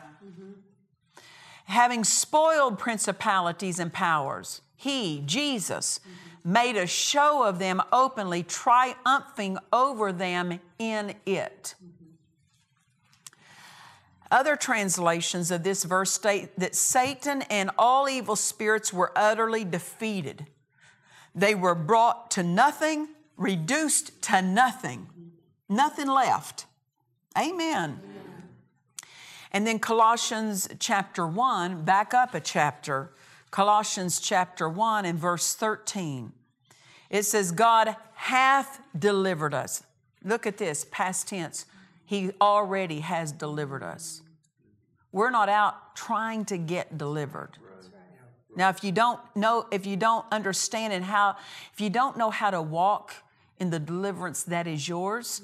having 1.66 2.04
spoiled 2.04 2.78
principalities 2.78 3.78
and 3.78 3.92
powers, 3.92 4.62
he, 4.76 5.22
Jesus, 5.26 6.00
made 6.44 6.76
a 6.76 6.86
show 6.86 7.42
of 7.42 7.58
them 7.58 7.82
openly, 7.92 8.42
triumphing 8.42 9.58
over 9.72 10.12
them 10.12 10.60
in 10.78 11.14
it. 11.26 11.74
Other 14.30 14.56
translations 14.56 15.50
of 15.50 15.64
this 15.64 15.84
verse 15.84 16.12
state 16.12 16.58
that 16.58 16.74
Satan 16.74 17.42
and 17.42 17.70
all 17.78 18.08
evil 18.08 18.36
spirits 18.36 18.92
were 18.92 19.12
utterly 19.16 19.64
defeated. 19.64 20.46
They 21.34 21.54
were 21.54 21.74
brought 21.74 22.30
to 22.32 22.42
nothing, 22.42 23.08
reduced 23.36 24.20
to 24.22 24.42
nothing, 24.42 25.08
nothing 25.68 26.08
left. 26.08 26.66
Amen. 27.38 28.00
And 29.52 29.66
then 29.66 29.78
Colossians 29.78 30.68
chapter 30.78 31.26
1, 31.26 31.84
back 31.84 32.12
up 32.12 32.34
a 32.34 32.40
chapter, 32.40 33.12
Colossians 33.50 34.20
chapter 34.20 34.68
1 34.68 35.04
and 35.04 35.18
verse 35.18 35.54
13. 35.54 36.32
It 37.08 37.22
says, 37.24 37.52
God 37.52 37.96
hath 38.14 38.80
delivered 38.98 39.54
us. 39.54 39.84
Look 40.24 40.46
at 40.46 40.58
this, 40.58 40.84
past 40.90 41.28
tense. 41.28 41.66
He 42.04 42.32
already 42.40 43.00
has 43.00 43.32
delivered 43.32 43.82
us. 43.82 44.22
We're 45.12 45.30
not 45.30 45.48
out 45.48 45.96
trying 45.96 46.44
to 46.46 46.58
get 46.58 46.98
delivered. 46.98 47.58
Now, 48.56 48.70
if 48.70 48.82
you 48.82 48.90
don't 48.90 49.20
know, 49.36 49.66
if 49.70 49.86
you 49.86 49.96
don't 49.96 50.24
understand 50.32 50.92
and 50.92 51.04
how, 51.04 51.36
if 51.72 51.80
you 51.80 51.90
don't 51.90 52.16
know 52.16 52.30
how 52.30 52.50
to 52.50 52.60
walk 52.60 53.14
in 53.58 53.70
the 53.70 53.78
deliverance 53.78 54.42
that 54.44 54.66
is 54.66 54.88
yours, 54.88 55.42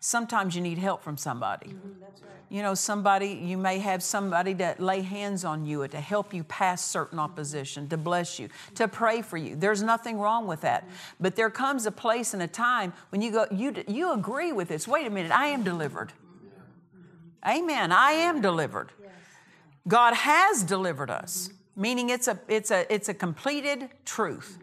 sometimes 0.00 0.54
you 0.54 0.62
need 0.62 0.78
help 0.78 1.02
from 1.02 1.16
somebody. 1.16 1.68
Mm-hmm, 1.68 2.02
right. 2.02 2.10
You 2.48 2.62
know, 2.62 2.74
somebody, 2.74 3.28
you 3.28 3.56
may 3.56 3.78
have 3.78 4.02
somebody 4.02 4.52
that 4.54 4.78
lay 4.78 5.00
hands 5.00 5.44
on 5.44 5.64
you 5.64 5.86
to 5.88 6.00
help 6.00 6.34
you 6.34 6.44
pass 6.44 6.84
certain 6.84 7.18
opposition, 7.18 7.88
to 7.88 7.96
bless 7.96 8.38
you, 8.38 8.48
to 8.74 8.88
pray 8.88 9.22
for 9.22 9.38
you. 9.38 9.56
There's 9.56 9.82
nothing 9.82 10.18
wrong 10.18 10.46
with 10.46 10.60
that. 10.60 10.84
Mm-hmm. 10.84 10.94
But 11.20 11.36
there 11.36 11.50
comes 11.50 11.86
a 11.86 11.92
place 11.92 12.34
and 12.34 12.42
a 12.42 12.46
time 12.46 12.92
when 13.10 13.22
you 13.22 13.30
go, 13.32 13.46
you, 13.50 13.74
you 13.88 14.12
agree 14.12 14.52
with 14.52 14.68
this. 14.68 14.86
Wait 14.86 15.06
a 15.06 15.10
minute, 15.10 15.32
I 15.32 15.46
am 15.46 15.62
delivered. 15.62 16.12
Amen. 17.46 17.90
I 17.90 18.12
am 18.12 18.40
delivered. 18.40 18.90
God 19.88 20.14
has 20.14 20.62
delivered 20.62 21.10
us, 21.10 21.50
meaning 21.74 22.10
it's 22.10 22.28
a, 22.28 22.38
it's 22.48 22.70
a, 22.70 22.92
it's 22.92 23.08
a 23.08 23.14
completed 23.14 23.88
truth. 24.04 24.58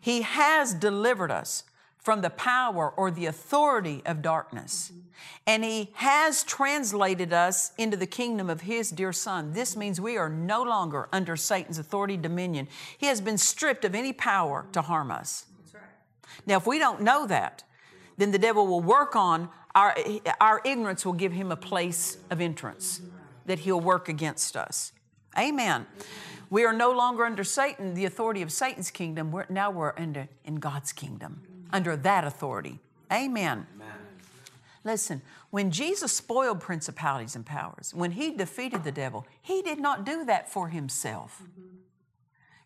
He 0.00 0.22
has 0.22 0.72
delivered 0.72 1.30
us 1.30 1.64
from 2.00 2.22
the 2.22 2.30
power 2.30 2.90
or 2.90 3.10
the 3.10 3.26
authority 3.26 4.02
of 4.06 4.22
darkness. 4.22 4.90
Mm-hmm. 4.90 5.00
And 5.46 5.64
He 5.64 5.90
has 5.94 6.42
translated 6.42 7.32
us 7.32 7.72
into 7.76 7.96
the 7.96 8.06
kingdom 8.06 8.48
of 8.48 8.62
His 8.62 8.90
dear 8.90 9.12
Son. 9.12 9.52
This 9.52 9.76
means 9.76 10.00
we 10.00 10.16
are 10.16 10.28
no 10.28 10.62
longer 10.62 11.08
under 11.12 11.36
Satan's 11.36 11.78
authority, 11.78 12.16
dominion. 12.16 12.68
He 12.96 13.06
has 13.06 13.20
been 13.20 13.38
stripped 13.38 13.84
of 13.84 13.94
any 13.94 14.12
power 14.12 14.66
to 14.72 14.82
harm 14.82 15.10
us. 15.10 15.46
Now, 16.46 16.56
if 16.56 16.66
we 16.66 16.78
don't 16.78 17.02
know 17.02 17.26
that, 17.26 17.64
then 18.16 18.30
the 18.32 18.38
devil 18.38 18.66
will 18.66 18.80
work 18.80 19.14
on 19.14 19.50
our, 19.74 19.94
our 20.40 20.60
ignorance, 20.64 21.04
will 21.04 21.12
give 21.12 21.32
him 21.32 21.52
a 21.52 21.56
place 21.56 22.16
of 22.30 22.40
entrance 22.40 23.02
that 23.46 23.60
he'll 23.60 23.80
work 23.80 24.08
against 24.08 24.56
us. 24.56 24.92
Amen. 25.38 25.86
We 26.48 26.64
are 26.64 26.72
no 26.72 26.90
longer 26.92 27.24
under 27.24 27.44
Satan, 27.44 27.94
the 27.94 28.04
authority 28.04 28.42
of 28.42 28.50
Satan's 28.50 28.90
kingdom. 28.90 29.30
We're, 29.30 29.46
now 29.48 29.70
we're 29.70 29.92
under, 29.96 30.28
in 30.44 30.56
God's 30.56 30.92
kingdom 30.92 31.42
under 31.72 31.96
that 31.96 32.24
authority. 32.24 32.78
Amen. 33.12 33.66
Amen. 33.74 33.88
Listen, 34.84 35.20
when 35.50 35.70
Jesus 35.70 36.12
spoiled 36.12 36.60
principalities 36.60 37.36
and 37.36 37.44
powers, 37.44 37.92
when 37.94 38.12
he 38.12 38.30
defeated 38.30 38.84
the 38.84 38.92
devil, 38.92 39.26
he 39.42 39.62
did 39.62 39.78
not 39.78 40.06
do 40.06 40.24
that 40.24 40.50
for 40.50 40.68
himself. 40.68 41.42
Mm-hmm. 41.42 41.76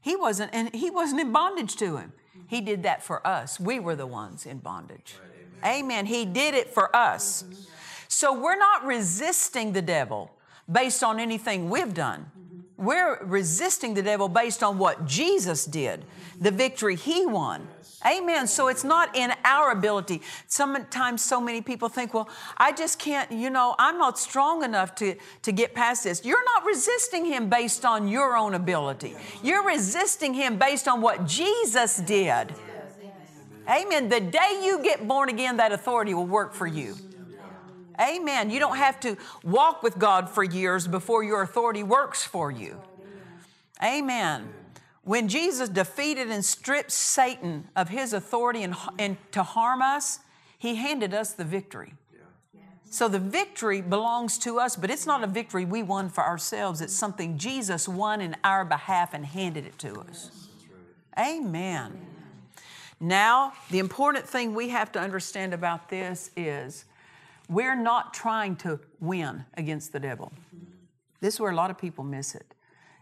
He 0.00 0.16
wasn't 0.16 0.50
and 0.52 0.72
he 0.74 0.90
wasn't 0.90 1.22
in 1.22 1.32
bondage 1.32 1.76
to 1.76 1.96
him. 1.96 2.12
He 2.46 2.60
did 2.60 2.82
that 2.82 3.02
for 3.02 3.26
us. 3.26 3.58
We 3.58 3.80
were 3.80 3.96
the 3.96 4.06
ones 4.06 4.44
in 4.44 4.58
bondage. 4.58 5.16
Right, 5.62 5.74
amen. 5.80 5.84
amen. 5.84 6.06
He 6.06 6.26
did 6.26 6.54
it 6.54 6.68
for 6.68 6.94
us. 6.94 7.42
Mm-hmm. 7.42 7.54
So 8.08 8.38
we're 8.38 8.58
not 8.58 8.84
resisting 8.84 9.72
the 9.72 9.82
devil 9.82 10.30
based 10.70 11.02
on 11.02 11.18
anything 11.18 11.70
we've 11.70 11.94
done. 11.94 12.30
We're 12.84 13.18
resisting 13.24 13.94
the 13.94 14.02
devil 14.02 14.28
based 14.28 14.62
on 14.62 14.78
what 14.78 15.06
Jesus 15.06 15.64
did, 15.64 16.04
the 16.40 16.50
victory 16.50 16.96
he 16.96 17.26
won. 17.26 17.68
Amen. 18.06 18.46
So 18.46 18.68
it's 18.68 18.84
not 18.84 19.16
in 19.16 19.32
our 19.44 19.70
ability. 19.70 20.20
Sometimes 20.46 21.22
so 21.22 21.40
many 21.40 21.62
people 21.62 21.88
think, 21.88 22.12
well, 22.12 22.28
I 22.58 22.72
just 22.72 22.98
can't, 22.98 23.32
you 23.32 23.48
know, 23.48 23.74
I'm 23.78 23.98
not 23.98 24.18
strong 24.18 24.62
enough 24.62 24.94
to, 24.96 25.16
to 25.42 25.52
get 25.52 25.74
past 25.74 26.04
this. 26.04 26.22
You're 26.24 26.44
not 26.44 26.66
resisting 26.66 27.24
him 27.24 27.48
based 27.48 27.86
on 27.86 28.06
your 28.06 28.36
own 28.36 28.54
ability. 28.54 29.16
You're 29.42 29.66
resisting 29.66 30.34
him 30.34 30.58
based 30.58 30.86
on 30.86 31.00
what 31.00 31.26
Jesus 31.26 31.96
did. 31.96 32.54
Amen. 33.66 34.10
The 34.10 34.20
day 34.20 34.60
you 34.62 34.82
get 34.82 35.08
born 35.08 35.30
again, 35.30 35.56
that 35.56 35.72
authority 35.72 36.12
will 36.12 36.26
work 36.26 36.52
for 36.52 36.66
you. 36.66 36.96
Amen. 38.00 38.50
You 38.50 38.58
don't 38.58 38.76
have 38.76 38.98
to 39.00 39.16
walk 39.42 39.82
with 39.82 39.98
God 39.98 40.28
for 40.28 40.42
years 40.42 40.86
before 40.86 41.22
your 41.22 41.42
authority 41.42 41.82
works 41.82 42.24
for 42.24 42.50
you. 42.50 42.80
Amen. 43.82 44.48
When 45.02 45.28
Jesus 45.28 45.68
defeated 45.68 46.30
and 46.30 46.44
stripped 46.44 46.90
Satan 46.90 47.68
of 47.76 47.90
his 47.90 48.12
authority 48.12 48.62
and, 48.62 48.74
and 48.98 49.16
to 49.32 49.42
harm 49.42 49.82
us, 49.82 50.20
he 50.58 50.76
handed 50.76 51.12
us 51.12 51.32
the 51.32 51.44
victory. 51.44 51.94
So 52.94 53.08
the 53.08 53.18
victory 53.18 53.80
belongs 53.80 54.38
to 54.38 54.60
us, 54.60 54.76
but 54.76 54.88
it's 54.88 55.04
not 55.04 55.24
a 55.24 55.26
victory 55.26 55.64
we 55.64 55.82
won 55.82 56.08
for 56.08 56.22
ourselves. 56.22 56.80
It's 56.80 56.94
something 56.94 57.38
Jesus 57.38 57.88
won 57.88 58.20
in 58.20 58.36
our 58.44 58.64
behalf 58.64 59.14
and 59.14 59.26
handed 59.26 59.66
it 59.66 59.78
to 59.80 60.00
us. 60.02 60.30
Amen. 61.18 62.06
Now, 63.00 63.52
the 63.70 63.80
important 63.80 64.28
thing 64.28 64.54
we 64.54 64.68
have 64.68 64.92
to 64.92 65.00
understand 65.00 65.52
about 65.52 65.88
this 65.88 66.30
is 66.36 66.84
we're 67.48 67.76
not 67.76 68.14
trying 68.14 68.56
to 68.56 68.80
win 69.00 69.44
against 69.54 69.92
the 69.92 70.00
devil. 70.00 70.32
This 71.20 71.34
is 71.34 71.40
where 71.40 71.50
a 71.50 71.54
lot 71.54 71.70
of 71.70 71.78
people 71.78 72.04
miss 72.04 72.34
it. 72.34 72.54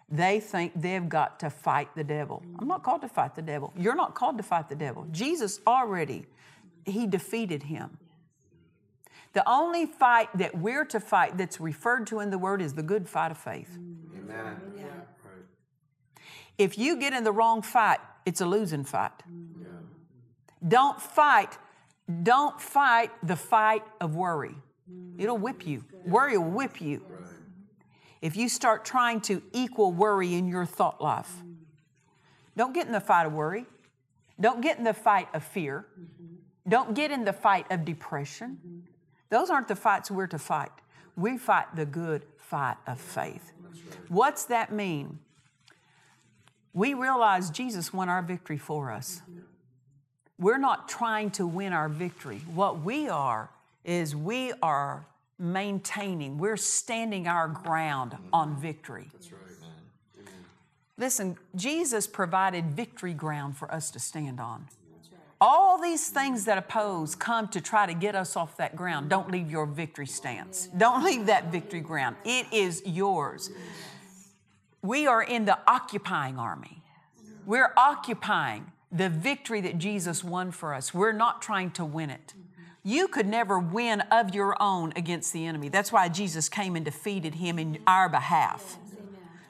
They 0.09 0.41
think 0.41 0.73
they've 0.77 1.09
got 1.09 1.41
to 1.41 1.51
fight 1.51 1.89
the 1.95 2.05
devil. 2.05 2.43
I'm 2.59 2.69
not 2.69 2.83
called 2.83 3.01
to 3.03 3.09
fight 3.09 3.35
the 3.35 3.43
devil. 3.43 3.73
You're 3.77 3.95
not 3.95 4.15
called 4.15 4.37
to 4.37 4.43
fight 4.43 4.69
the 4.69 4.75
devil. 4.75 5.07
Jesus 5.11 5.61
already, 5.67 6.27
he 6.85 7.07
defeated 7.07 7.65
him. 7.65 7.99
The 9.33 9.49
only 9.49 9.87
fight 9.87 10.29
that 10.37 10.59
we're 10.59 10.85
to 10.87 11.01
fight 11.01 11.39
that's 11.39 11.59
referred 11.61 12.07
to 12.09 12.21
in 12.21 12.31
the 12.31 12.39
word 12.39 12.61
is 12.61 12.75
the 12.75 12.83
good 12.83 13.09
fight 13.09 13.31
of 13.31 13.39
faith. 13.39 13.79
Amen. 14.19 14.57
Yeah. 14.77 14.85
If 16.59 16.77
you 16.79 16.97
get 16.97 17.15
in 17.15 17.25
the 17.25 17.33
wrong 17.33 17.63
fight, 17.63 17.99
it's 18.27 18.41
a 18.41 18.47
losing 18.47 18.85
fight. 18.85 19.13
Yeah. 19.59 19.69
Don't 20.69 21.01
fight, 21.01 21.57
don't 22.23 22.61
fight 22.61 23.11
the 23.23 23.37
fight 23.37 23.85
of 24.01 24.15
worry. 24.15 24.55
It'll 25.19 25.39
whip 25.39 25.67
you. 25.67 25.85
Worry 26.05 26.37
will 26.37 26.51
whip 26.51 26.81
you 26.81 27.03
if 28.21 28.37
you 28.37 28.49
start 28.49 28.85
trying 28.85 29.21
to 29.23 29.43
equal 29.53 29.93
worry 29.93 30.35
in 30.35 30.49
your 30.49 30.65
thought 30.65 31.03
life. 31.03 31.43
Don't 32.57 32.73
get 32.73 32.87
in 32.87 32.93
the 32.93 33.01
fight 33.01 33.27
of 33.27 33.33
worry. 33.33 33.67
Don't 34.41 34.61
get 34.61 34.79
in 34.79 34.85
the 34.85 34.95
fight 34.95 35.29
of 35.35 35.43
fear. 35.43 35.87
Don't 36.69 36.95
get 36.95 37.11
in 37.11 37.25
the 37.25 37.33
fight 37.33 37.67
of 37.71 37.85
depression. 37.85 38.85
Those 39.31 39.51
aren't 39.51 39.69
the 39.69 39.77
fights 39.77 40.11
we're 40.11 40.27
to 40.29 40.39
fight. 40.39 40.71
We 41.17 41.37
fight 41.37 41.75
the 41.75 41.87
good 41.87 42.25
fight 42.39 42.77
of 42.87 43.01
faith. 43.01 43.53
What's 44.09 44.45
that 44.45 44.73
mean? 44.73 45.19
We 46.73 46.95
realize 46.95 47.51
Jesus 47.51 47.93
won 47.93 48.09
our 48.09 48.23
victory 48.23 48.59
for 48.59 48.91
us. 48.91 49.23
We're 50.43 50.59
not 50.59 50.89
trying 50.89 51.31
to 51.33 51.47
win 51.47 51.73
our 51.73 51.89
victory. 51.89 52.43
What 52.53 52.83
we 52.83 53.09
are 53.09 53.49
is 53.85 54.17
we 54.17 54.53
are 54.61 55.05
maintaining, 55.39 56.37
we're 56.39 56.57
standing 56.57 57.29
our 57.29 57.47
ground 57.47 58.13
mm-hmm. 58.13 58.27
on 58.33 58.57
victory. 58.57 59.09
That's 59.13 59.31
right, 59.31 59.41
man. 59.61 60.35
Listen, 60.99 61.37
Jesus 61.55 62.09
provided 62.09 62.73
victory 62.73 63.15
ground 63.15 63.57
for 63.57 63.73
us 63.73 63.93
to 63.93 64.01
stand 64.01 64.41
on. 64.41 64.67
All 65.41 65.81
these 65.81 66.09
things 66.09 66.45
that 66.47 66.59
oppose 66.59 67.15
come 67.15 67.47
to 67.49 67.61
try 67.61 67.87
to 67.87 67.95
get 67.95 68.17
us 68.17 68.37
off 68.37 68.57
that 68.57 68.75
ground. 68.75 69.11
Don't 69.11 69.31
leave 69.31 69.49
your 69.51 69.67
victory 69.67 70.07
stance. 70.07 70.69
Don't 70.77 71.05
leave 71.05 71.27
that 71.27 71.53
victory 71.53 71.81
ground. 71.81 72.17
It 72.25 72.47
is 72.53 72.83
yours. 72.85 73.51
We 74.83 75.07
are 75.07 75.23
in 75.23 75.45
the 75.45 75.59
occupying 75.69 76.37
army. 76.37 76.83
We're 77.47 77.73
occupying 77.77 78.67
the 78.93 79.09
victory 79.09 79.61
that 79.63 79.79
Jesus 79.79 80.23
won 80.23 80.51
for 80.51 80.75
us. 80.75 80.93
We're 80.93 81.13
not 81.13 81.41
trying 81.41 81.71
to 81.73 81.85
win 81.85 82.11
it. 82.11 82.35
You 82.85 83.09
could 83.09 83.27
never 83.27 83.59
win 83.59 84.01
of 84.11 84.35
your 84.35 84.57
own 84.61 84.93
against 84.97 85.33
the 85.33 85.47
enemy. 85.47 85.69
That's 85.69 85.93
why 85.93 86.09
Jesus 86.09 86.49
came 86.49 86.77
and 86.77 86.85
defeated 86.85 87.37
him 87.37 87.59
in 87.59 87.79
our 87.87 88.09
behalf. 88.09 88.77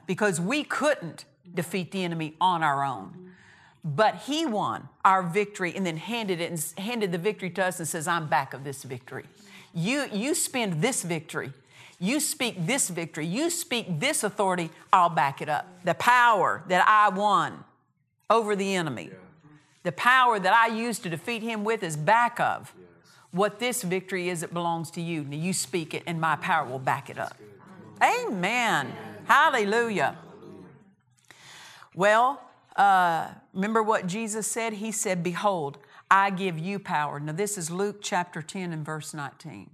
Because 0.05 0.39
we 0.39 0.63
couldn't 0.63 1.25
defeat 1.53 1.91
the 1.91 2.03
enemy 2.03 2.35
on 2.39 2.63
our 2.63 2.83
own. 2.83 3.31
But 3.83 4.23
he 4.27 4.45
won 4.45 4.87
our 5.03 5.23
victory 5.23 5.75
and 5.75 5.85
then 5.85 5.97
handed 5.97 6.39
it 6.39 6.51
and 6.51 6.85
handed 6.85 7.11
the 7.11 7.17
victory 7.17 7.49
to 7.51 7.65
us 7.65 7.79
and 7.79 7.87
says, 7.87 8.07
I'm 8.07 8.27
back 8.27 8.53
of 8.53 8.63
this 8.63 8.83
victory. 8.83 9.25
You, 9.73 10.05
you 10.13 10.35
spend 10.35 10.81
this 10.81 11.03
victory. 11.03 11.51
You 11.99 12.19
speak 12.19 12.65
this 12.65 12.89
victory. 12.89 13.25
You 13.25 13.49
speak 13.49 13.99
this 13.99 14.23
authority. 14.23 14.69
I'll 14.91 15.09
back 15.09 15.41
it 15.41 15.49
up. 15.49 15.67
The 15.83 15.95
power 15.95 16.63
that 16.67 16.85
I 16.87 17.09
won 17.15 17.63
over 18.29 18.55
the 18.55 18.75
enemy, 18.75 19.09
the 19.83 19.91
power 19.91 20.39
that 20.39 20.53
I 20.53 20.67
used 20.67 21.03
to 21.03 21.09
defeat 21.09 21.43
him 21.43 21.63
with 21.63 21.83
is 21.83 21.95
back 21.95 22.39
of 22.39 22.73
what 23.31 23.59
this 23.59 23.81
victory 23.81 24.29
is, 24.29 24.43
it 24.43 24.53
belongs 24.53 24.91
to 24.91 25.01
you. 25.01 25.23
Now 25.23 25.35
you 25.35 25.53
speak 25.53 25.93
it, 25.93 26.03
and 26.05 26.21
my 26.21 26.35
power 26.35 26.67
will 26.67 26.79
back 26.79 27.09
it 27.09 27.17
up. 27.17 27.35
Amen. 28.01 28.93
Hallelujah. 29.25 30.17
Well, 31.95 32.41
uh, 32.75 33.29
remember 33.53 33.81
what 33.81 34.07
Jesus 34.07 34.47
said? 34.47 34.73
He 34.73 34.91
said, 34.91 35.23
Behold, 35.23 35.79
I 36.11 36.29
give 36.29 36.59
you 36.59 36.77
power. 36.79 37.19
Now, 37.19 37.31
this 37.31 37.57
is 37.57 37.71
Luke 37.71 37.97
chapter 38.01 38.41
10 38.41 38.71
and 38.71 38.85
verse 38.85 39.13
19. 39.13 39.69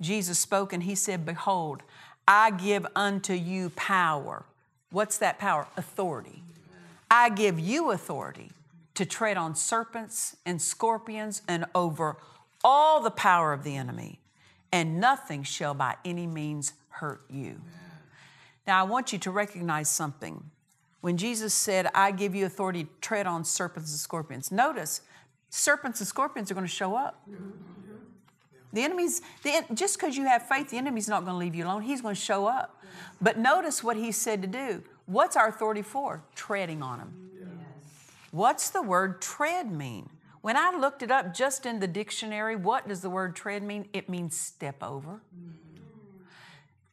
Jesus 0.00 0.38
spoke 0.38 0.72
and 0.72 0.82
he 0.82 0.94
said, 0.94 1.24
Behold, 1.24 1.82
I 2.26 2.50
give 2.50 2.86
unto 2.96 3.34
you 3.34 3.70
power. 3.70 4.44
What's 4.90 5.18
that 5.18 5.38
power? 5.38 5.66
Authority. 5.76 6.42
I 7.10 7.30
give 7.30 7.58
you 7.58 7.90
authority 7.90 8.50
to 8.98 9.06
tread 9.06 9.36
on 9.36 9.54
serpents 9.54 10.36
and 10.44 10.60
scorpions 10.60 11.42
and 11.46 11.64
over 11.72 12.16
all 12.64 13.00
the 13.00 13.12
power 13.12 13.52
of 13.52 13.62
the 13.62 13.76
enemy, 13.76 14.18
and 14.72 14.98
nothing 14.98 15.44
shall 15.44 15.72
by 15.72 15.94
any 16.04 16.26
means 16.26 16.72
hurt 16.88 17.20
you. 17.30 17.60
Now, 18.66 18.80
I 18.80 18.82
want 18.82 19.12
you 19.12 19.18
to 19.20 19.30
recognize 19.30 19.88
something. 19.88 20.50
When 21.00 21.16
Jesus 21.16 21.54
said, 21.54 21.86
I 21.94 22.10
give 22.10 22.34
you 22.34 22.44
authority 22.44 22.84
to 22.84 22.90
tread 23.00 23.28
on 23.28 23.44
serpents 23.44 23.92
and 23.92 24.00
scorpions, 24.00 24.50
notice 24.50 25.02
serpents 25.48 26.00
and 26.00 26.08
scorpions 26.08 26.50
are 26.50 26.54
going 26.54 26.66
to 26.66 26.72
show 26.72 26.96
up. 26.96 27.22
The 28.72 28.82
enemy's, 28.82 29.22
the, 29.44 29.64
just 29.74 29.96
because 29.96 30.16
you 30.16 30.24
have 30.24 30.48
faith, 30.48 30.70
the 30.70 30.76
enemy's 30.76 31.08
not 31.08 31.20
going 31.24 31.34
to 31.34 31.38
leave 31.38 31.54
you 31.54 31.64
alone. 31.64 31.82
He's 31.82 32.00
going 32.00 32.16
to 32.16 32.20
show 32.20 32.46
up. 32.46 32.82
But 33.20 33.38
notice 33.38 33.84
what 33.84 33.96
he 33.96 34.10
said 34.10 34.42
to 34.42 34.48
do. 34.48 34.82
What's 35.06 35.36
our 35.36 35.48
authority 35.48 35.82
for? 35.82 36.24
Treading 36.34 36.82
on 36.82 36.98
them. 36.98 37.28
What's 38.38 38.70
the 38.70 38.82
word 38.82 39.20
tread 39.20 39.68
mean? 39.68 40.08
When 40.42 40.56
I 40.56 40.70
looked 40.70 41.02
it 41.02 41.10
up 41.10 41.34
just 41.34 41.66
in 41.66 41.80
the 41.80 41.88
dictionary, 41.88 42.54
what 42.54 42.86
does 42.86 43.00
the 43.00 43.10
word 43.10 43.34
tread 43.34 43.64
mean? 43.64 43.88
It 43.92 44.08
means 44.08 44.36
step 44.36 44.80
over. 44.80 45.22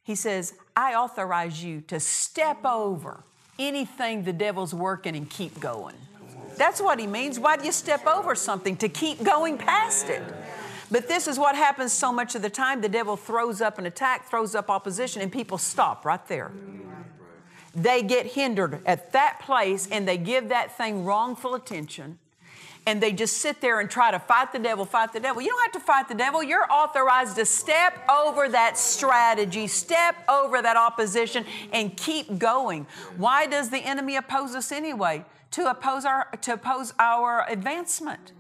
He 0.01 0.15
says, 0.15 0.55
I 0.75 0.95
authorize 0.95 1.63
you 1.63 1.81
to 1.81 1.99
step 1.99 2.65
over 2.65 3.25
anything 3.60 4.23
the 4.23 4.34
devil's 4.34 4.73
working 4.73 5.15
and 5.15 5.29
keep 5.29 5.60
going. 5.60 5.93
That's 6.58 6.81
what 6.81 6.99
he 6.99 7.05
means. 7.05 7.39
Why 7.39 7.58
do 7.58 7.65
you 7.65 7.71
step 7.71 8.08
over 8.08 8.34
something? 8.34 8.75
To 8.77 8.89
keep 8.89 9.23
going 9.23 9.60
past 9.60 10.10
it. 10.10 10.23
But 10.89 11.08
this 11.08 11.27
is 11.27 11.38
what 11.38 11.55
happens 11.55 11.93
so 11.93 12.12
much 12.12 12.34
of 12.34 12.41
the 12.41 12.49
time. 12.49 12.81
The 12.81 12.89
devil 12.89 13.15
throws 13.15 13.62
up 13.62 13.77
an 13.77 13.86
attack, 13.86 14.27
throws 14.31 14.55
up 14.55 14.71
opposition, 14.71 15.21
and 15.21 15.31
people 15.31 15.60
stop 15.60 16.05
right 16.05 16.27
there. 16.27 16.53
They 17.75 18.01
get 18.01 18.25
hindered 18.27 18.81
at 18.85 19.11
that 19.11 19.39
place 19.41 19.88
and 19.91 20.07
they 20.07 20.17
give 20.17 20.49
that 20.49 20.77
thing 20.77 21.03
wrongful 21.03 21.55
attention 21.55 22.19
and 22.88 23.01
they 23.01 23.11
just 23.11 23.38
sit 23.38 23.61
there 23.61 23.79
and 23.79 23.89
try 23.89 24.11
to 24.11 24.19
fight 24.19 24.51
the 24.51 24.59
devil, 24.59 24.85
fight 24.85 25.11
the 25.11 25.19
devil. 25.19 25.41
You 25.41 25.49
don't 25.49 25.61
have 25.61 25.81
to 25.81 25.85
fight 25.85 26.07
the 26.07 26.15
devil. 26.15 26.43
You're 26.43 26.71
authorized 26.71 27.35
to 27.38 27.45
step 27.45 28.07
over 28.09 28.47
that 28.49 28.77
strategy, 28.77 29.67
step 29.67 30.15
over 30.29 30.61
that 30.61 30.77
opposition, 30.77 31.45
and 31.73 31.95
keep 31.97 32.38
going. 32.38 32.85
Why 33.17 33.47
does 33.47 33.69
the 33.69 33.79
enemy 33.79 34.15
oppose 34.15 34.55
us 34.55 34.71
anyway? 34.71 35.25
To 35.51 35.69
oppose 35.69 36.05
our 36.05 36.29
to 36.41 36.53
oppose 36.53 36.93
our 36.99 37.45
advancement. 37.49 38.33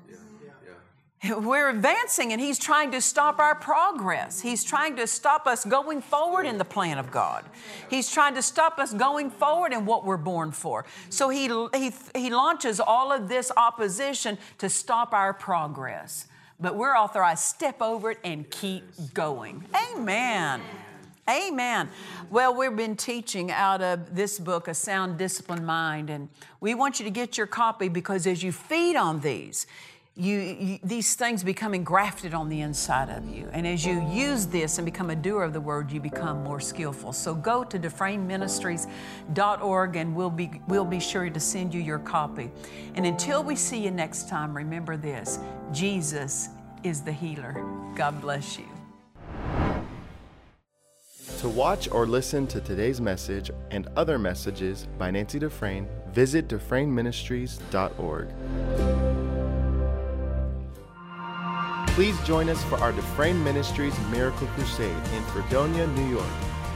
We're 1.37 1.69
advancing 1.69 2.31
and 2.31 2.41
He's 2.41 2.59
trying 2.59 2.91
to 2.91 3.01
stop 3.01 3.39
our 3.39 3.55
progress. 3.55 4.41
He's 4.41 4.63
trying 4.63 4.95
to 4.97 5.07
stop 5.07 5.47
us 5.47 5.65
going 5.65 6.01
forward 6.01 6.45
in 6.45 6.57
the 6.57 6.65
plan 6.65 6.97
of 6.97 7.11
God. 7.11 7.45
He's 7.89 8.11
trying 8.11 8.35
to 8.35 8.41
stop 8.41 8.79
us 8.79 8.93
going 8.93 9.29
forward 9.29 9.73
in 9.73 9.85
what 9.85 10.05
we're 10.05 10.17
born 10.17 10.51
for. 10.51 10.85
So 11.09 11.29
He, 11.29 11.47
he, 11.73 11.91
he 12.15 12.29
launches 12.29 12.79
all 12.79 13.11
of 13.11 13.29
this 13.29 13.51
opposition 13.55 14.37
to 14.57 14.69
stop 14.69 15.13
our 15.13 15.33
progress. 15.33 16.27
But 16.59 16.75
we're 16.75 16.95
authorized 16.95 17.43
step 17.43 17.81
over 17.81 18.11
it 18.11 18.19
and 18.23 18.49
keep 18.49 18.83
going. 19.13 19.65
Amen. 19.93 20.61
Amen. 21.27 21.89
Well, 22.29 22.53
we've 22.55 22.75
been 22.75 22.95
teaching 22.95 23.51
out 23.51 23.81
of 23.81 24.15
this 24.15 24.37
book, 24.39 24.67
A 24.67 24.75
Sound 24.75 25.17
Disciplined 25.17 25.65
Mind, 25.65 26.11
and 26.11 26.29
we 26.59 26.75
want 26.75 26.99
you 26.99 27.03
to 27.05 27.09
get 27.09 27.35
your 27.35 27.47
copy 27.47 27.89
because 27.89 28.27
as 28.27 28.43
you 28.43 28.51
feed 28.51 28.95
on 28.95 29.21
these, 29.21 29.65
you, 30.17 30.37
you, 30.37 30.79
these 30.81 31.13
things 31.15 31.43
become 31.43 31.73
engrafted 31.73 32.33
on 32.33 32.47
the 32.47 32.61
inside 32.61 33.09
of 33.09 33.27
you. 33.27 33.49
And 33.51 33.67
as 33.67 33.85
you 33.85 34.01
use 34.09 34.45
this 34.45 34.77
and 34.77 34.85
become 34.85 35.09
a 35.09 35.15
doer 35.15 35.43
of 35.43 35.51
the 35.51 35.59
word, 35.59 35.91
you 35.91 35.99
become 35.99 36.41
more 36.41 36.61
skillful. 36.61 37.11
So 37.11 37.35
go 37.35 37.65
to 37.65 37.77
dufresneministries.org 37.77 39.95
and 39.97 40.15
we'll 40.15 40.29
be, 40.29 40.61
we'll 40.69 40.85
be 40.85 41.01
sure 41.01 41.29
to 41.29 41.39
send 41.39 41.73
you 41.73 41.81
your 41.81 41.99
copy. 41.99 42.49
And 42.95 43.05
until 43.05 43.43
we 43.43 43.57
see 43.57 43.83
you 43.83 43.91
next 43.91 44.29
time, 44.29 44.55
remember 44.55 44.95
this 44.95 45.39
Jesus 45.73 46.47
is 46.83 47.01
the 47.01 47.11
healer. 47.11 47.61
God 47.95 48.21
bless 48.21 48.57
you. 48.57 48.63
To 51.39 51.49
watch 51.49 51.89
or 51.91 52.07
listen 52.07 52.47
to 52.47 52.61
today's 52.61 53.01
message 53.01 53.51
and 53.69 53.89
other 53.97 54.17
messages 54.17 54.87
by 54.97 55.11
Nancy 55.11 55.39
Dufresne, 55.39 55.89
visit 56.11 56.47
DufresneMinistries.org. 56.47 59.04
Please 61.87 62.19
join 62.21 62.49
us 62.49 62.63
for 62.65 62.77
our 62.77 62.91
Dufresne 62.91 63.43
Ministries 63.43 63.97
Miracle 64.11 64.47
Crusade 64.47 64.95
in 65.13 65.23
Fredonia, 65.23 65.87
New 65.87 66.07
York 66.07 66.25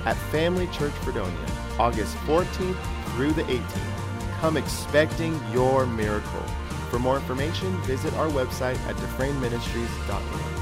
at 0.06 0.16
Family 0.32 0.68
Church 0.68 0.94
Fredonia, 0.94 1.46
August 1.78 2.16
14th 2.20 2.78
through 3.16 3.34
the 3.34 3.44
18th. 3.44 4.40
Come 4.40 4.56
expecting 4.58 5.40
your 5.52 5.86
miracle. 5.86 6.44
For 6.90 7.00
more 7.00 7.18
information, 7.18 7.76
visit 7.82 8.14
our 8.14 8.30
website 8.30 8.78
at 8.88 8.96
DufresneMinistries.org. 8.96 10.60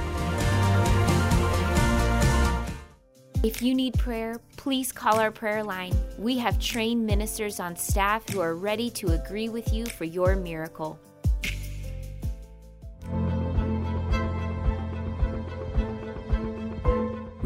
If 3.44 3.62
you 3.62 3.76
need 3.76 3.94
prayer, 3.98 4.42
please 4.58 4.92
call 4.92 5.20
our 5.20 5.32
prayer 5.32 5.64
line. 5.64 5.94
We 6.18 6.38
have 6.40 6.60
trained 6.60 7.06
ministers 7.06 7.60
on 7.60 7.76
staff 7.76 8.28
who 8.30 8.42
are 8.42 8.56
ready 8.56 8.90
to 8.92 9.14
agree 9.14 9.48
with 9.48 9.72
you 9.72 9.86
for 9.86 10.06
your 10.06 10.36
miracle. 10.36 11.00